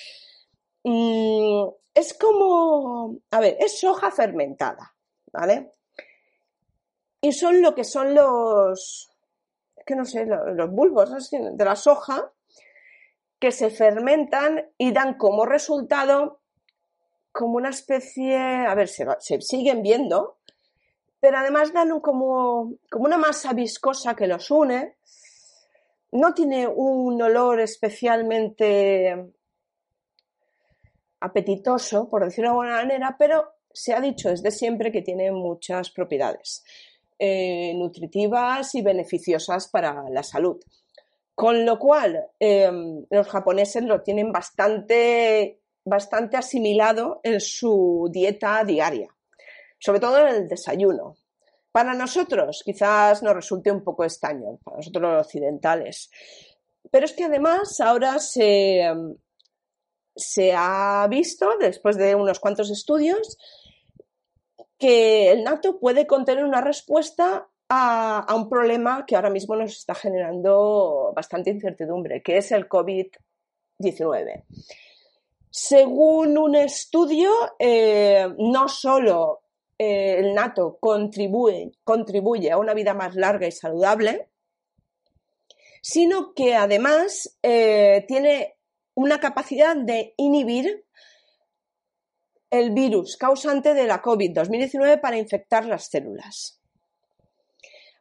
Mm, 0.85 1.67
es 1.95 2.13
como, 2.13 3.17
a 3.31 3.41
ver, 3.41 3.57
es 3.59 3.81
soja 3.81 4.11
fermentada, 4.11 4.95
¿vale? 5.33 5.73
Y 7.21 7.33
son 7.33 7.61
lo 7.61 7.75
que 7.75 7.85
son 7.85 8.15
los, 8.15 9.11
que 9.85 9.95
no 9.95 10.05
sé, 10.05 10.25
los, 10.27 10.71
bulbos 10.71 11.31
de 11.31 11.65
la 11.65 11.77
soja 11.77 12.33
que 13.39 13.53
se 13.53 13.71
fermentan 13.71 14.71
y 14.79 14.93
dan 14.93 15.15
como 15.15 15.45
resultado 15.47 16.41
como 17.33 17.57
una 17.57 17.71
especie, 17.71 18.37
a 18.37 18.75
ver, 18.75 18.89
se, 18.89 19.41
siguen 19.41 19.83
viendo, 19.83 20.39
pero 21.21 21.39
además 21.39 21.73
dan 21.73 22.01
como, 22.01 22.75
como 22.91 23.05
una 23.05 23.19
masa 23.19 23.53
viscosa 23.53 24.17
que 24.17 24.27
los 24.27 24.51
une. 24.51 24.97
No 26.13 26.35
tiene 26.35 26.67
un 26.67 27.21
olor 27.23 27.61
especialmente 27.61 29.33
apetitoso, 31.21 32.09
por 32.09 32.25
decirlo 32.25 32.51
de 32.51 32.53
alguna 32.53 32.77
manera, 32.77 33.17
pero 33.19 33.53
se 33.73 33.95
ha 33.95 34.01
dicho 34.01 34.31
desde 34.31 34.51
siempre 34.51 34.91
que 34.91 35.03
tiene 35.03 35.31
muchas 35.31 35.91
propiedades 35.91 36.65
eh, 37.21 37.73
nutritivas 37.77 38.75
y 38.75 38.83
beneficiosas 38.83 39.69
para 39.69 40.09
la 40.11 40.25
salud. 40.25 40.59
Con 41.35 41.65
lo 41.65 41.79
cual, 41.79 42.27
em, 42.39 43.05
los 43.11 43.29
japoneses 43.29 43.85
lo 43.85 44.03
tienen 44.03 44.33
bastante, 44.33 45.61
bastante 45.85 46.37
asimilado 46.37 47.21
en 47.23 47.41
su 47.41 48.09
dieta 48.11 48.65
diaria 48.65 49.09
sobre 49.81 49.99
todo 49.99 50.19
en 50.19 50.35
el 50.35 50.49
desayuno. 50.49 51.17
Para 51.73 51.95
nosotros 51.95 52.63
quizás 52.65 53.23
nos 53.23 53.35
resulte 53.35 53.73
un 53.73 53.83
poco 53.83 54.05
extraño, 54.05 54.59
para 54.63 54.77
nosotros 54.77 55.03
los 55.03 55.27
occidentales. 55.27 56.11
Pero 56.91 57.07
es 57.07 57.13
que 57.13 57.25
además 57.25 57.81
ahora 57.81 58.19
se, 58.19 58.83
se 60.15 60.53
ha 60.55 61.07
visto, 61.09 61.57
después 61.59 61.97
de 61.97 62.15
unos 62.15 62.41
cuantos 62.41 62.71
estudios, 62.71 63.39
que 64.81 65.31
el 65.31 65.45
nato 65.45 65.79
puede 65.79 66.07
contener 66.07 66.43
una 66.43 66.63
respuesta 66.63 67.47
a, 67.69 68.35
un 68.35 68.49
problema 68.49 69.05
que 69.07 69.15
ahora 69.15 69.31
mismo 69.31 69.55
nos 69.55 69.73
está 69.73 69.95
generando 69.95 71.13
bastante 71.15 71.51
incertidumbre, 71.51 72.23
que 72.23 72.39
es 72.39 72.51
el 72.51 72.67
COVID-19. 72.67 74.45
Según 75.51 76.39
un 76.39 76.55
estudio, 76.57 77.31
eh, 77.59 78.27
no 78.39 78.69
solo 78.69 79.43
eh, 79.79 80.17
el 80.19 80.35
nato 80.35 80.79
contribuye, 80.81 82.51
a 82.51 82.57
una 82.57 82.73
vida 82.73 82.95
más 82.95 83.15
larga 83.15 83.47
y 83.47 83.53
saludable, 83.53 84.29
sino 85.83 86.33
que 86.33 86.55
además 86.55 87.37
eh, 87.43 88.05
tiene 88.09 88.57
una 88.95 89.21
capacidad 89.21 89.77
de 89.77 90.15
inhibir 90.17 90.85
el 92.51 92.71
virus 92.73 93.17
causante 93.17 93.75
de 93.75 93.87
la 93.87 94.03
COVID-2019 94.03 95.01
para 95.01 95.17
infectar 95.17 95.65
las 95.67 95.89
células. 95.89 96.61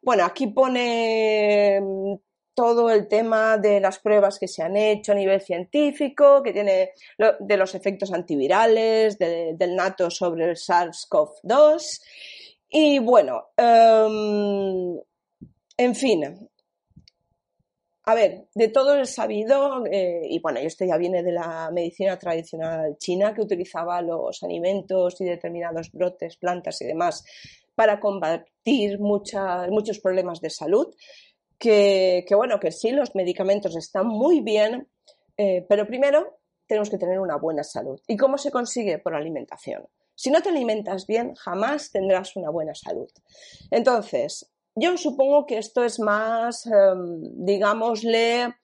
Bueno, 0.01 0.25
aquí 0.25 0.47
pone 0.47 1.79
mm, 1.81 2.15
todo 2.53 2.89
el 2.89 3.07
tema 3.07 3.57
de 3.57 3.79
las 3.79 3.99
pruebas 3.99 4.39
que 4.39 4.47
se 4.47 4.63
han 4.63 4.75
hecho 4.75 5.11
a 5.11 5.15
nivel 5.15 5.39
científico, 5.39 6.41
que 6.43 6.51
tiene 6.51 6.91
de 7.39 7.57
los 7.57 7.75
efectos 7.75 8.11
antivirales, 8.11 9.17
del 9.17 9.75
nato 9.75 10.09
sobre 10.09 10.45
el 10.45 10.55
SARS-CoV-2. 10.57 12.01
Y 12.69 12.99
bueno, 12.99 13.49
em, 13.55 14.99
en 15.77 15.95
fin, 15.95 16.49
a 18.09 18.15
ver, 18.15 18.47
de 18.55 18.69
todo 18.69 18.95
el 18.95 19.05
sabido, 19.05 19.85
eh, 19.85 20.21
y 20.27 20.39
bueno, 20.39 20.59
esto 20.59 20.83
ya 20.83 20.97
viene 20.97 21.21
de 21.21 21.31
la 21.31 21.69
medicina 21.71 22.17
tradicional 22.17 22.97
china, 22.97 23.35
que 23.35 23.41
utilizaba 23.41 24.01
los 24.01 24.41
alimentos 24.41 25.21
y 25.21 25.25
determinados 25.25 25.91
brotes, 25.91 26.35
plantas 26.37 26.81
y 26.81 26.85
demás 26.85 27.23
para 27.75 27.99
combatir 27.99 28.99
muchos 28.99 29.99
problemas 29.99 30.41
de 30.41 30.49
salud, 30.49 30.87
que, 31.59 32.25
bueno, 32.35 32.59
que 32.59 32.71
sí, 32.71 32.89
los 32.89 33.13
medicamentos 33.13 33.75
están 33.75 34.07
muy 34.07 34.41
bien, 34.41 34.87
eh, 35.37 35.63
pero 35.69 35.85
primero 35.85 36.39
tenemos 36.65 36.89
que 36.89 36.97
tener 36.97 37.19
una 37.19 37.37
buena 37.37 37.63
salud. 37.63 38.01
¿Y 38.07 38.17
cómo 38.17 38.39
se 38.39 38.49
consigue? 38.49 38.97
Por 38.97 39.13
alimentación. 39.13 39.87
Si 40.15 40.31
no 40.31 40.41
te 40.41 40.49
alimentas 40.49 41.05
bien, 41.05 41.35
jamás 41.35 41.91
tendrás 41.91 42.35
una 42.35 42.49
buena 42.49 42.73
salud. 42.73 43.11
Entonces, 43.69 44.49
yo 44.79 44.97
supongo 44.97 45.45
que 45.45 45.57
esto 45.57 45.83
es 45.83 45.99
más, 45.99 46.65
em, 46.65 47.21
digámosle, 47.45 48.55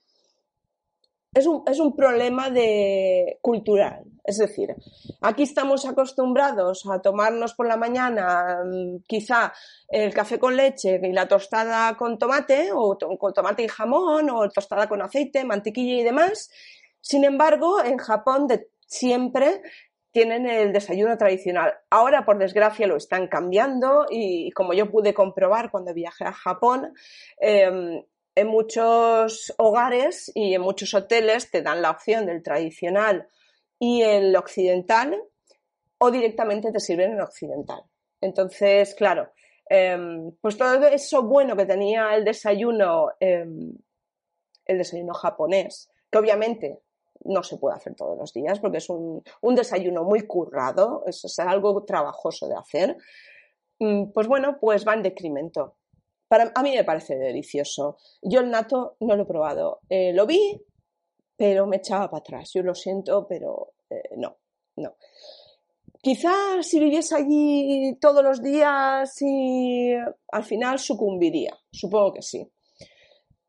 es 1.33 1.45
un, 1.45 1.63
es 1.67 1.79
un, 1.79 1.95
problema 1.95 2.49
de 2.49 3.37
cultural. 3.41 4.03
Es 4.23 4.37
decir, 4.37 4.73
aquí 5.21 5.43
estamos 5.43 5.85
acostumbrados 5.85 6.85
a 6.89 7.01
tomarnos 7.01 7.53
por 7.53 7.67
la 7.67 7.77
mañana 7.77 8.61
em, 8.63 9.01
quizá 9.05 9.53
el 9.89 10.13
café 10.13 10.39
con 10.39 10.55
leche 10.55 10.99
y 11.03 11.11
la 11.11 11.27
tostada 11.27 11.95
con 11.97 12.17
tomate, 12.17 12.69
o 12.73 12.97
con 13.19 13.33
tomate 13.33 13.63
y 13.63 13.67
jamón, 13.67 14.29
o 14.29 14.49
tostada 14.49 14.87
con 14.87 15.01
aceite, 15.01 15.43
mantequilla 15.43 16.01
y 16.01 16.03
demás. 16.03 16.49
Sin 17.01 17.23
embargo, 17.25 17.83
en 17.83 17.97
Japón 17.97 18.47
siempre 18.87 19.61
tienen 20.15 20.47
el 20.47 20.71
desayuno 20.71 21.17
tradicional. 21.17 21.73
Ahora, 21.89 22.23
por 22.23 22.37
desgracia, 22.37 22.87
lo 22.87 22.95
están 22.95 23.27
cambiando 23.27 24.05
y 24.09 24.49
como 24.51 24.73
yo 24.73 24.89
pude 24.89 25.13
comprobar 25.13 25.69
cuando 25.69 25.93
viajé 25.93 26.23
a 26.23 26.31
Japón, 26.31 26.93
em, 27.37 28.01
en 28.33 28.47
muchos 28.47 29.53
hogares 29.57 30.31
y 30.33 30.53
en 30.53 30.61
muchos 30.61 30.93
hoteles 30.93 31.51
te 31.51 31.61
dan 31.61 31.81
la 31.81 31.91
opción 31.91 32.25
del 32.27 32.41
tradicional 32.41 33.27
y 33.77 34.03
el 34.03 34.33
occidental 34.37 35.21
o 35.97 36.11
directamente 36.11 36.71
te 36.71 36.79
sirven 36.79 37.11
el 37.11 37.19
occidental. 37.19 37.81
Entonces, 38.21 38.95
claro, 38.95 39.33
em, 39.69 40.31
pues 40.39 40.57
todo 40.57 40.87
eso 40.87 41.23
bueno 41.23 41.57
que 41.57 41.65
tenía 41.65 42.15
el 42.15 42.23
desayuno, 42.23 43.09
em, 43.19 43.73
el 44.63 44.77
desayuno 44.77 45.13
japonés, 45.13 45.91
que 46.09 46.19
obviamente 46.19 46.84
no 47.23 47.43
se 47.43 47.57
puede 47.57 47.75
hacer 47.75 47.95
todos 47.95 48.17
los 48.17 48.33
días 48.33 48.59
porque 48.59 48.77
es 48.77 48.89
un, 48.89 49.23
desayuno 49.55 50.03
muy 50.03 50.27
currado, 50.27 51.03
es, 51.07 51.39
algo 51.39 51.83
trabajoso 51.85 52.47
de 52.47 52.55
hacer. 52.55 52.97
Mm, 53.79 54.11
pues 54.13 54.27
bueno, 54.27 54.57
pues 54.59 54.87
va 54.87 54.93
en 54.93 55.03
decremento. 55.03 55.77
Para, 56.27 56.51
a 56.55 56.63
mí 56.63 56.73
me 56.75 56.83
parece 56.83 57.15
delicioso. 57.15 57.97
Yo 58.21 58.41
el 58.41 58.49
nato 58.49 58.97
no 58.99 59.15
lo 59.15 59.23
he 59.23 59.27
probado. 59.27 59.81
Eh, 59.89 60.13
lo 60.13 60.25
vi, 60.25 60.61
pero 61.35 61.67
me 61.67 61.77
echaba 61.77 62.09
para 62.09 62.19
atrás. 62.19 62.51
Yo 62.53 62.63
lo 62.63 62.73
siento, 62.73 63.27
pero 63.27 63.73
eh, 63.89 64.15
no, 64.17 64.37
no. 64.77 64.95
Quizás 66.01 66.67
si 66.67 66.79
viviese 66.79 67.15
allí 67.15 67.97
todos 67.99 68.23
los 68.23 68.41
días 68.41 69.21
y 69.21 69.93
al 70.31 70.43
final 70.43 70.77
sucumbiría. 70.79 71.57
Supongo 71.71 72.13
que 72.13 72.21
sí 72.21 72.51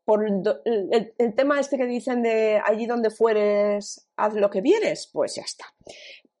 por 0.07 0.25
el, 0.25 1.33
tema 1.35 1.59
este 1.59 1.77
que 1.77 1.85
dicen 1.85 2.23
de 2.23 2.61
allí 2.63 2.85
donde 2.85 3.09
fueres, 3.09 4.07
haz 4.15 4.33
lo 4.35 4.49
que 4.49 4.61
vienes, 4.61 5.09
pues 5.11 5.35
ya 5.35 5.41
está. 5.41 5.65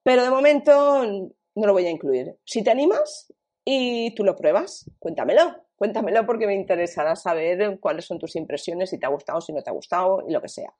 Pero 0.03 0.23
de 0.23 0.29
momento 0.29 1.03
no 1.03 1.67
lo 1.67 1.73
voy 1.73 1.85
a 1.85 1.89
incluir. 1.89 2.37
Si 2.45 2.63
te 2.63 2.71
animas 2.71 3.27
y 3.65 4.15
tú 4.15 4.23
lo 4.23 4.37
pruebas, 4.37 4.89
cuéntamelo. 4.99 5.65
Cuéntamelo 5.75 6.25
porque 6.25 6.47
me 6.47 6.55
interesará 6.55 7.17
saber 7.17 7.77
cuáles 7.81 8.05
son 8.05 8.19
tus 8.19 8.37
impresiones, 8.37 8.89
si 8.89 8.99
te 8.99 9.05
ha 9.05 9.09
gustado, 9.09 9.41
si 9.41 9.51
no 9.51 9.61
te 9.61 9.69
ha 9.69 9.73
gustado 9.73 10.23
y 10.25 10.31
lo 10.31 10.41
que 10.41 10.47
sea. 10.47 10.73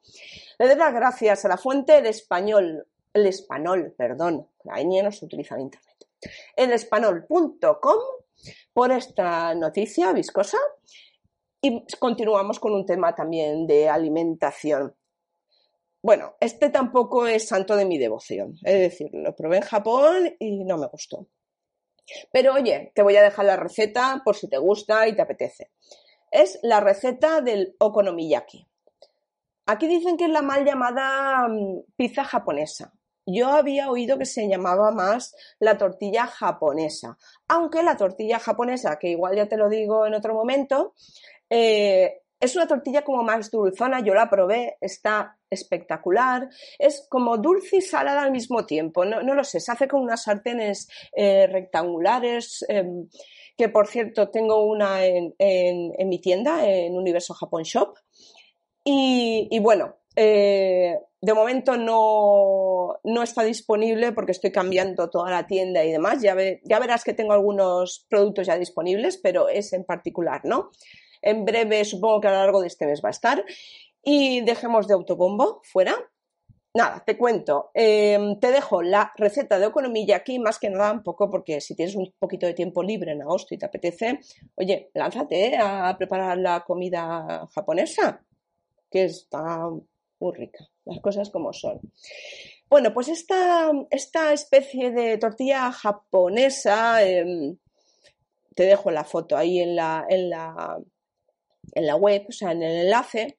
Le 0.58 0.67
doy 0.67 0.78
las 0.78 0.93
gracias 0.93 1.43
a 1.43 1.50
la 1.50 1.58
fuente 1.58 1.97
El 1.97 2.06
Español, 2.06 2.88
el 3.13 3.26
Español, 3.26 3.93
perdón, 3.97 4.47
la 4.63 4.82
ñ 4.82 5.04
no 5.04 5.12
se 5.12 5.26
utiliza 5.26 5.56
en 5.56 5.62
Internet, 5.62 6.08
el 6.56 6.71
español.com 6.71 8.00
por 8.71 8.91
esta 8.91 9.56
noticia 9.56 10.13
viscosa 10.13 10.58
y 11.67 11.86
continuamos 11.99 12.60
con 12.60 12.73
un 12.73 12.86
tema 12.86 13.13
también 13.13 13.67
de 13.67 13.89
alimentación. 13.89 14.95
Bueno, 16.01 16.36
este 16.39 16.69
tampoco 16.69 17.27
es 17.27 17.47
santo 17.47 17.75
de 17.75 17.86
mi 17.86 17.97
devoción, 17.97 18.56
es 18.63 18.80
decir, 18.80 19.10
lo 19.12 19.36
probé 19.36 19.58
en 19.58 19.63
Japón 19.63 20.36
y 20.39 20.63
no 20.63 20.77
me 20.77 20.88
gustó. 20.88 21.27
Pero 22.32 22.53
oye, 22.53 22.91
te 22.95 23.01
voy 23.01 23.17
a 23.17 23.23
dejar 23.23 23.45
la 23.45 23.58
receta 23.58 24.21
por 24.23 24.36
si 24.36 24.47
te 24.47 24.58
gusta 24.58 25.08
y 25.08 25.15
te 25.15 25.21
apetece. 25.21 25.71
Es 26.32 26.60
la 26.62 26.80
receta 26.80 27.41
del 27.41 27.75
okonomiyaki. 27.80 28.65
Aquí 29.65 29.88
dicen 29.88 30.15
que 30.15 30.25
es 30.25 30.32
la 30.32 30.41
mal 30.41 30.63
llamada 30.63 31.47
mm, 31.49 31.82
pizza 31.97 32.23
japonesa. 32.23 32.93
Yo 33.25 33.49
había 33.49 33.91
oído 33.91 34.17
que 34.17 34.25
se 34.25 34.47
llamaba 34.47 34.91
más 34.91 35.36
la 35.60 35.77
tortilla 35.77 36.27
japonesa, 36.27 37.17
aunque 37.49 37.84
la 37.84 37.97
tortilla 37.97 38.39
japonesa, 38.39 38.97
que 38.97 39.10
igual 39.10 39.36
ya 39.36 39.49
te 39.49 39.58
lo 39.58 39.67
digo 39.67 40.06
en 40.06 40.13
otro 40.13 40.34
momento, 40.34 40.93
eh, 41.49 42.21
es 42.39 42.55
una 42.55 42.67
tortilla 42.67 43.03
como 43.03 43.23
más 43.23 43.49
dulzona, 43.49 43.99
yo 44.01 44.13
la 44.13 44.29
probé, 44.29 44.77
está 44.79 45.38
espectacular. 45.49 46.47
Es 46.77 47.07
como 47.10 47.38
dulce 47.38 47.77
y 47.77 47.81
salada 47.81 48.21
al 48.21 48.31
mismo 48.31 48.65
tiempo. 48.65 49.05
No, 49.05 49.21
lo 49.21 49.43
sé, 49.43 49.60
se 49.60 49.71
hace 49.71 49.88
con 49.88 50.01
unas 50.01 50.23
sartenes 50.23 50.88
eh, 51.15 51.47
rectangulares, 51.47 52.63
em, 52.67 53.07
que 53.57 53.69
por 53.69 53.88
cierto 53.88 54.29
tengo 54.29 54.63
una 54.65 55.03
en, 55.05 55.33
mi 56.07 56.19
tienda, 56.19 56.67
en 56.69 56.95
Universo 56.95 57.33
Japón 57.33 57.63
Shop. 57.63 57.95
Y, 58.83 59.60
bueno, 59.60 59.95
eh, 60.15 60.95
de 61.19 61.33
momento 61.33 61.75
no, 61.75 62.99
no, 63.03 63.23
está 63.23 63.43
disponible 63.43 64.13
porque 64.13 64.31
estoy 64.31 64.51
cambiando 64.51 65.10
toda 65.10 65.31
la 65.31 65.47
tienda 65.47 65.83
y 65.83 65.91
demás. 65.91 66.21
Ya 66.21 66.36
verás 66.36 67.03
que 67.03 67.13
tengo 67.13 67.33
algunos 67.33 68.05
productos 68.07 68.45
ya 68.45 68.57
disponibles, 68.57 69.17
pero 69.17 69.49
es 69.49 69.73
en 69.73 69.83
particular, 69.83 70.41
¿no? 70.43 70.69
En 71.21 71.45
breve, 71.45 71.84
supongo 71.86 72.21
que 72.21 72.27
a 72.27 72.32
lo 72.32 72.38
largo 72.38 72.62
de 72.62 72.67
este 72.67 72.86
mes 72.86 73.01
va 73.03 73.10
a 73.10 73.12
estar. 73.12 73.43
Y 74.03 74.41
dejemos 74.41 74.88
de 74.88 74.93
autobombo 74.93 75.62
fuera. 75.63 75.95
Nada, 76.73 77.03
te 77.06 77.17
cuento. 77.17 77.71
Em, 77.73 78.39
te 78.39 78.51
dejo 78.51 78.84
la 78.84 79.12
receta 79.17 79.58
de 79.58 79.65
economía 79.65 80.17
aquí, 80.17 80.38
más 80.38 80.60
que 80.60 80.69
nada 80.69 80.91
un 80.91 81.01
poco 81.01 81.30
porque 81.30 81.60
si 81.60 81.75
tienes 81.75 81.95
un 81.95 82.13
poquito 82.19 82.45
de 82.45 82.53
tiempo 82.53 82.84
libre 82.84 83.12
en 83.13 83.21
agosto 83.21 83.56
y 83.56 83.58
te 83.58 83.65
apetece, 83.65 84.19
oye, 84.56 84.91
lánzate 84.93 85.58
a 85.58 85.95
preparar 85.97 86.38
la 86.38 86.63
comida 86.63 87.47
japonesa, 87.53 88.23
que 88.91 89.06
está 89.06 89.69
muy 90.19 90.34
rica, 90.36 90.67
las 90.86 90.99
cosas 90.99 91.30
como 91.32 91.51
son. 91.51 91.80
Bueno, 92.69 92.93
pues 92.93 93.08
esta, 93.08 93.71
esta 93.89 94.34
especie 94.34 94.91
de 94.91 95.17
tortilla 95.17 95.71
japonesa, 95.71 97.03
em, 97.03 97.58
te 98.56 98.63
dejo 98.63 98.91
la 98.91 99.03
foto 99.03 99.38
ahí 99.38 99.62
en 99.62 99.75
la, 99.75 100.06
en 100.10 100.30
la, 100.30 100.77
en 101.77 101.87
la 101.87 101.95
web, 101.95 102.25
o 102.27 102.31
sea, 102.31 102.51
en 102.51 102.63
el 102.63 102.85
enlace, 102.85 103.37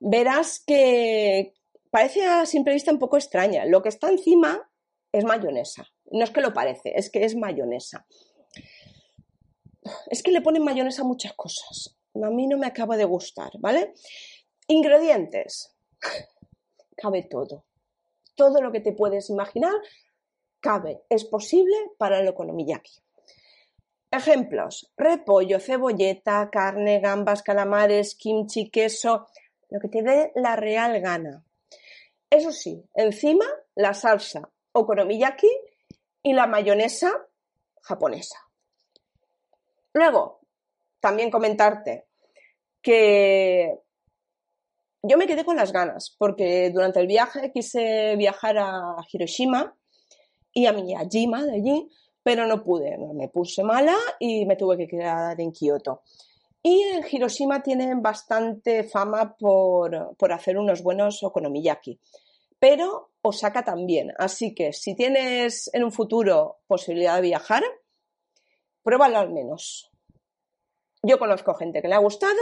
verás 0.00 0.62
que 0.66 1.54
parece 1.90 2.24
a 2.24 2.46
simple 2.46 2.72
vista 2.72 2.92
un 2.92 2.98
poco 2.98 3.16
extraña. 3.16 3.64
Lo 3.66 3.82
que 3.82 3.88
está 3.88 4.08
encima 4.08 4.70
es 5.12 5.24
mayonesa. 5.24 5.86
No 6.10 6.24
es 6.24 6.30
que 6.30 6.40
lo 6.40 6.52
parece, 6.52 6.92
es 6.96 7.10
que 7.10 7.24
es 7.24 7.36
mayonesa. 7.36 8.06
Es 10.10 10.22
que 10.22 10.30
le 10.30 10.40
ponen 10.40 10.64
mayonesa 10.64 11.02
a 11.02 11.06
muchas 11.06 11.34
cosas. 11.34 11.96
A 12.14 12.30
mí 12.30 12.46
no 12.46 12.58
me 12.58 12.66
acaba 12.66 12.96
de 12.96 13.04
gustar, 13.04 13.50
¿vale? 13.58 13.94
Ingredientes. 14.66 15.74
Cabe 16.96 17.22
todo. 17.24 17.64
todo 18.36 18.60
lo 18.60 18.72
que 18.72 18.80
te 18.80 18.92
puedes 18.92 19.30
imaginar 19.30 19.74
cabe, 20.64 21.02
es 21.10 21.24
posible 21.26 21.76
para 21.98 22.20
el 22.20 22.28
okonomiyaki. 22.28 23.03
Ejemplos: 24.14 24.92
repollo, 24.96 25.58
cebolleta, 25.58 26.48
carne, 26.48 27.00
gambas, 27.00 27.42
calamares, 27.42 28.14
kimchi, 28.14 28.70
queso, 28.70 29.26
lo 29.70 29.80
que 29.80 29.88
te 29.88 30.04
dé 30.04 30.30
la 30.36 30.54
real 30.54 31.00
gana. 31.00 31.44
Eso 32.30 32.52
sí, 32.52 32.80
encima 32.94 33.44
la 33.74 33.92
salsa 33.92 34.48
okonomiyaki 34.72 35.50
y 36.22 36.32
la 36.32 36.46
mayonesa 36.46 37.26
japonesa. 37.82 38.38
Luego, 39.92 40.40
también 41.00 41.30
comentarte 41.30 42.06
que 42.80 43.80
yo 45.02 45.18
me 45.18 45.26
quedé 45.26 45.44
con 45.44 45.56
las 45.56 45.72
ganas, 45.72 46.14
porque 46.16 46.70
durante 46.70 47.00
el 47.00 47.08
viaje 47.08 47.50
quise 47.52 48.14
viajar 48.16 48.58
a 48.58 48.96
Hiroshima 49.10 49.76
y 50.52 50.66
a 50.66 50.72
Miyajima 50.72 51.44
de 51.44 51.56
allí, 51.56 51.90
pero 52.24 52.46
no 52.46 52.64
pude. 52.64 52.96
Me 52.98 53.28
puse 53.28 53.62
mala 53.62 53.96
y 54.18 54.46
me 54.46 54.56
tuve 54.56 54.76
que 54.78 54.88
quedar 54.88 55.40
en 55.40 55.52
Kioto. 55.52 56.02
Y 56.62 56.80
en 56.82 57.04
Hiroshima 57.08 57.62
tienen 57.62 58.02
bastante 58.02 58.82
fama 58.84 59.36
por, 59.36 60.16
por 60.16 60.32
hacer 60.32 60.56
unos 60.56 60.82
buenos 60.82 61.22
okonomiyaki. 61.22 62.00
Pero 62.58 63.10
Osaka 63.20 63.62
también. 63.62 64.12
Así 64.16 64.54
que 64.54 64.72
si 64.72 64.96
tienes 64.96 65.70
en 65.74 65.84
un 65.84 65.92
futuro 65.92 66.60
posibilidad 66.66 67.16
de 67.16 67.28
viajar, 67.28 67.62
pruébalo 68.82 69.18
al 69.18 69.30
menos. 69.30 69.90
Yo 71.02 71.18
conozco 71.18 71.54
gente 71.54 71.82
que 71.82 71.88
le 71.88 71.94
ha 71.94 71.98
gustado 71.98 72.40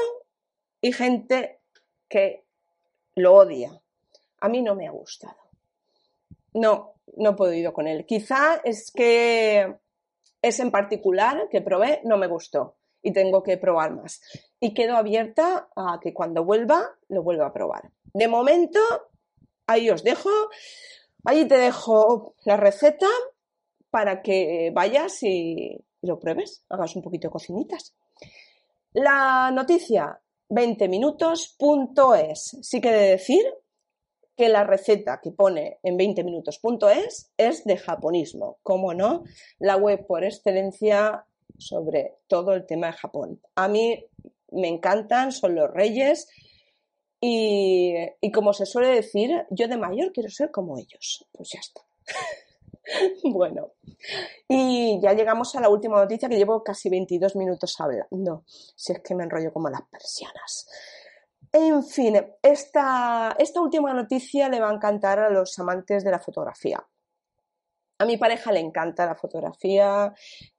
y 0.80 0.92
gente 0.92 1.60
que 2.08 2.44
lo 3.16 3.34
odia. 3.34 3.82
A 4.40 4.48
mí 4.48 4.62
no 4.62 4.76
me 4.76 4.86
ha 4.86 4.92
gustado. 4.92 5.41
No, 6.54 6.94
no 7.16 7.30
he 7.30 7.34
podido 7.34 7.72
con 7.72 7.86
él. 7.86 8.04
Quizá 8.06 8.60
es 8.64 8.90
que 8.90 9.76
es 10.40 10.60
en 10.60 10.70
particular 10.70 11.48
que 11.50 11.60
probé 11.60 12.00
no 12.04 12.16
me 12.16 12.26
gustó 12.26 12.76
y 13.02 13.12
tengo 13.12 13.42
que 13.42 13.58
probar 13.58 13.94
más. 13.94 14.20
Y 14.60 14.74
quedo 14.74 14.96
abierta 14.96 15.68
a 15.74 15.98
que 16.00 16.14
cuando 16.14 16.44
vuelva 16.44 16.96
lo 17.08 17.22
vuelva 17.22 17.46
a 17.46 17.52
probar. 17.52 17.90
De 18.12 18.28
momento, 18.28 18.80
ahí 19.66 19.90
os 19.90 20.04
dejo. 20.04 20.30
Ahí 21.24 21.46
te 21.46 21.56
dejo 21.56 22.34
la 22.44 22.56
receta 22.56 23.06
para 23.90 24.22
que 24.22 24.72
vayas 24.74 25.22
y 25.22 25.84
lo 26.00 26.18
pruebes, 26.18 26.64
hagas 26.68 26.96
un 26.96 27.02
poquito 27.02 27.28
de 27.28 27.32
cocinitas. 27.32 27.94
La 28.92 29.50
noticia 29.52 30.20
20 30.48 30.88
minutos.es 30.88 32.58
sí 32.62 32.80
que 32.80 32.90
de 32.90 33.08
decir 33.10 33.44
que 34.36 34.48
la 34.48 34.64
receta 34.64 35.20
que 35.22 35.30
pone 35.30 35.78
en 35.82 35.96
20 35.96 36.24
minutos.es 36.24 37.32
es 37.36 37.64
de 37.64 37.76
japonismo, 37.76 38.58
como 38.62 38.94
no, 38.94 39.24
la 39.58 39.76
web 39.76 40.06
por 40.06 40.24
excelencia 40.24 41.26
sobre 41.58 42.18
todo 42.26 42.54
el 42.54 42.66
tema 42.66 42.88
de 42.88 42.92
Japón. 42.94 43.40
A 43.54 43.68
mí 43.68 44.04
me 44.50 44.68
encantan, 44.68 45.32
son 45.32 45.54
los 45.54 45.70
reyes 45.70 46.28
y, 47.20 47.94
y 48.20 48.32
como 48.32 48.52
se 48.52 48.66
suele 48.66 48.88
decir, 48.88 49.46
yo 49.50 49.68
de 49.68 49.76
mayor 49.76 50.12
quiero 50.12 50.28
ser 50.28 50.50
como 50.50 50.78
ellos. 50.78 51.26
Pues 51.32 51.50
ya 51.50 51.60
está. 51.60 51.82
bueno, 53.24 53.72
y 54.48 55.00
ya 55.00 55.12
llegamos 55.12 55.54
a 55.54 55.60
la 55.60 55.68
última 55.68 55.96
noticia 55.96 56.28
que 56.28 56.36
llevo 56.36 56.62
casi 56.62 56.88
22 56.88 57.36
minutos 57.36 57.80
hablando. 57.80 58.44
Si 58.46 58.92
es 58.92 59.00
que 59.00 59.14
me 59.14 59.24
enrollo 59.24 59.52
como 59.52 59.68
las 59.68 59.82
persianas. 59.82 60.68
En 61.52 61.84
fin, 61.84 62.16
esta, 62.42 63.36
última 63.60 63.92
noticia 63.92 64.48
le 64.48 64.58
va 64.58 64.70
a 64.70 64.74
encantar 64.74 65.18
a 65.18 65.28
los 65.28 65.58
amantes 65.58 66.02
de 66.02 66.10
la 66.10 66.18
fotografía. 66.18 66.82
A 67.98 68.04
mi 68.06 68.16
pareja 68.16 68.50
le 68.52 68.60
encanta 68.60 69.04
la 69.04 69.14
fotografía, 69.14 70.14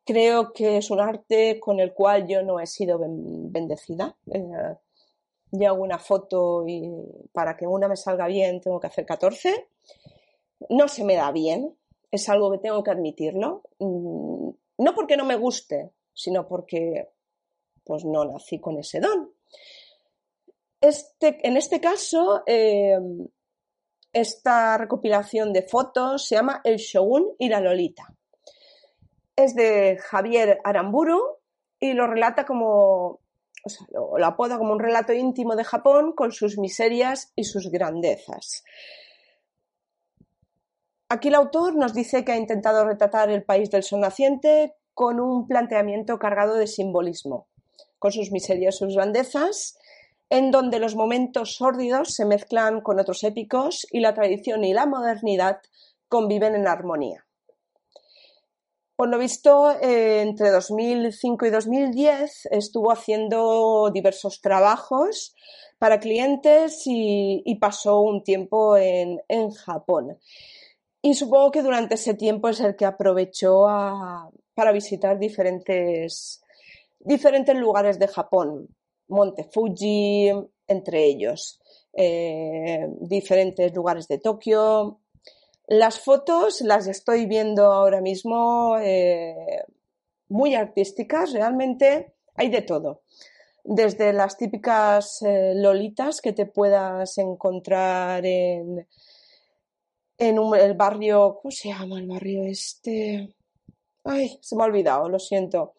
creo 0.05 0.53
que 0.53 0.77
es 0.77 0.91
un 0.91 0.99
arte 0.99 1.59
con 1.59 1.79
el 1.79 1.93
cual 1.93 2.27
yo 2.27 2.43
no 2.43 2.59
he 2.59 2.67
sido 2.67 2.99
bendecida. 2.99 4.15
Eh, 4.31 4.75
yo 5.51 5.67
hago 5.67 5.83
una 5.83 5.97
foto 5.97 6.63
y 6.67 6.91
para 7.31 7.57
que 7.57 7.65
una 7.65 7.87
me 7.87 7.97
salga 7.97 8.27
bien 8.27 8.61
tengo 8.61 8.79
que 8.79 8.87
hacer 8.87 9.05
14. 9.05 9.67
No 10.69 10.87
se 10.87 11.03
me 11.03 11.15
da 11.15 11.31
bien, 11.31 11.75
es 12.11 12.29
algo 12.29 12.51
que 12.51 12.59
tengo 12.59 12.83
que 12.83 12.91
admitirlo. 12.91 13.63
Mm, 13.79 14.49
no 14.77 14.95
porque 14.95 15.17
no 15.17 15.25
me 15.25 15.37
guste, 15.37 15.91
sino 16.13 16.47
porque 16.47 17.09
pues 17.83 18.05
no 18.05 18.23
nací 18.25 18.59
con 18.59 18.77
ese 18.77 18.99
don. 18.99 19.32
Este, 20.83 21.39
en 21.47 21.55
este 21.55 21.79
caso, 21.79 22.43
eh, 22.45 22.99
esta 24.11 24.77
recopilación 24.77 25.53
de 25.53 25.61
fotos 25.61 26.27
se 26.27 26.35
llama 26.35 26.59
El 26.65 26.75
Shogun 26.75 27.35
y 27.39 27.47
la 27.47 27.61
Lolita. 27.61 28.13
Es 29.33 29.55
de 29.55 29.97
Javier 29.97 30.59
Aramburu 30.65 31.37
y 31.79 31.93
lo 31.93 32.05
relata 32.07 32.45
como, 32.45 33.21
o 33.63 33.69
sea, 33.69 33.87
lo 33.93 34.25
apoda 34.25 34.57
como 34.57 34.73
un 34.73 34.79
relato 34.81 35.13
íntimo 35.13 35.55
de 35.55 35.63
Japón 35.63 36.11
con 36.11 36.33
sus 36.33 36.57
miserias 36.57 37.31
y 37.33 37.45
sus 37.45 37.71
grandezas. 37.71 38.65
Aquí 41.07 41.29
el 41.29 41.35
autor 41.35 41.77
nos 41.77 41.93
dice 41.93 42.25
que 42.25 42.33
ha 42.33 42.37
intentado 42.37 42.83
retratar 42.83 43.29
el 43.29 43.45
país 43.45 43.71
del 43.71 43.83
sol 43.83 44.01
naciente 44.01 44.75
con 44.93 45.21
un 45.21 45.47
planteamiento 45.47 46.19
cargado 46.19 46.55
de 46.55 46.67
simbolismo, 46.67 47.47
con 47.99 48.11
sus 48.11 48.33
miserias 48.33 48.75
y 48.75 48.79
sus 48.79 48.95
grandezas, 48.95 49.77
en 50.33 50.49
donde 50.49 50.79
los 50.79 50.95
momentos 50.95 51.55
sórdidos 51.55 52.15
se 52.15 52.25
mezclan 52.25 52.81
con 52.81 52.99
otros 52.99 53.23
épicos 53.23 53.85
y 53.91 53.99
la 53.99 54.15
tradición 54.15 54.63
y 54.63 54.73
la 54.73 54.87
modernidad 54.87 55.59
conviven 56.07 56.55
en 56.55 56.67
armonía. 56.67 57.23
Por 58.95 59.09
lo 59.09 59.19
visto, 59.19 59.71
eh, 59.79 60.21
entre 60.21 60.49
2005 60.49 61.45
y 61.45 61.49
2010 61.51 62.47
estuvo 62.49 62.91
haciendo 62.91 63.91
diversos 63.93 64.41
trabajos 64.41 65.35
para 65.77 65.99
clientes 65.99 66.81
y, 66.85 67.57
pasó 67.61 67.99
un 67.99 68.23
tiempo 68.23 68.75
en 68.75 69.51
Japón. 69.51 70.17
Y 71.05 71.13
supongo 71.13 71.51
que 71.51 71.61
durante 71.61 71.95
ese 71.95 72.15
tiempo 72.15 72.49
es 72.49 72.59
el 72.59 72.75
que 72.75 72.85
aprovechó 72.85 73.65
para 74.55 74.71
visitar 74.71 75.19
diferentes, 75.19 76.41
diferentes 76.99 77.55
lugares 77.55 77.99
de 77.99 78.07
Japón. 78.07 78.69
Monte 79.13 79.43
Fuji, 79.45 80.31
entre 80.67 81.05
ellos. 81.05 81.59
Eh, 81.93 82.87
diferentes 82.99 83.73
lugares 83.73 84.07
de 84.07 84.17
Tokio. 84.17 84.99
Las 85.67 85.99
fotos 85.99 86.61
las 86.61 86.87
estoy 86.87 87.27
viendo 87.27 87.71
ahora 87.71 88.01
mismo 88.01 88.77
eh, 88.81 89.63
muy 90.27 90.55
artísticas, 90.55 91.31
realmente 91.31 92.15
hay 92.35 92.49
de 92.49 92.63
todo. 92.63 93.03
Desde 93.63 94.11
las 94.11 94.37
típicas 94.37 95.21
eh, 95.21 95.53
lolitas 95.55 96.19
que 96.19 96.33
te 96.33 96.47
puedas 96.47 97.17
encontrar 97.17 98.25
en, 98.25 98.87
en 100.17 100.37
el 100.55 100.73
barrio, 100.73 101.39
¿cómo 101.41 101.51
se 101.51 101.69
llama 101.69 101.99
el 101.99 102.07
barrio 102.07 102.43
este? 102.43 103.35
Ay, 104.03 104.37
se 104.41 104.55
me 104.55 104.63
ha 104.63 104.65
olvidado, 104.65 105.07
lo 105.07 105.19
siento. 105.19 105.75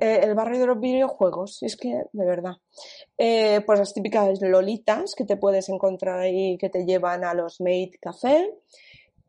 Eh, 0.00 0.20
el 0.22 0.34
barrio 0.34 0.60
de 0.60 0.66
los 0.66 0.80
videojuegos, 0.80 1.62
es 1.62 1.76
que, 1.76 2.04
de 2.12 2.24
verdad. 2.24 2.54
Eh, 3.18 3.60
pues 3.66 3.78
las 3.78 3.92
típicas 3.92 4.40
lolitas 4.40 5.14
que 5.14 5.24
te 5.24 5.36
puedes 5.36 5.68
encontrar 5.68 6.20
ahí 6.20 6.56
que 6.58 6.70
te 6.70 6.84
llevan 6.84 7.24
a 7.24 7.34
los 7.34 7.60
Made 7.60 7.98
Café. 8.00 8.52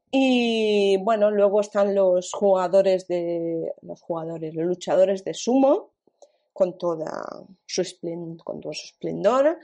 Y 0.10 0.98
bueno, 0.98 1.32
luego 1.32 1.62
están 1.62 1.94
los 1.94 2.32
jugadores 2.34 3.08
de. 3.08 3.74
los 3.82 4.02
jugadores, 4.02 4.56
los 4.56 4.66
luchadores 4.66 5.24
de 5.24 5.34
sumo, 5.34 5.92
con 6.54 6.78
toda 6.78 7.24
su 7.66 7.84
con 8.44 8.60
todo 8.60 8.74
su 8.74 8.88
esplendor 8.88 9.58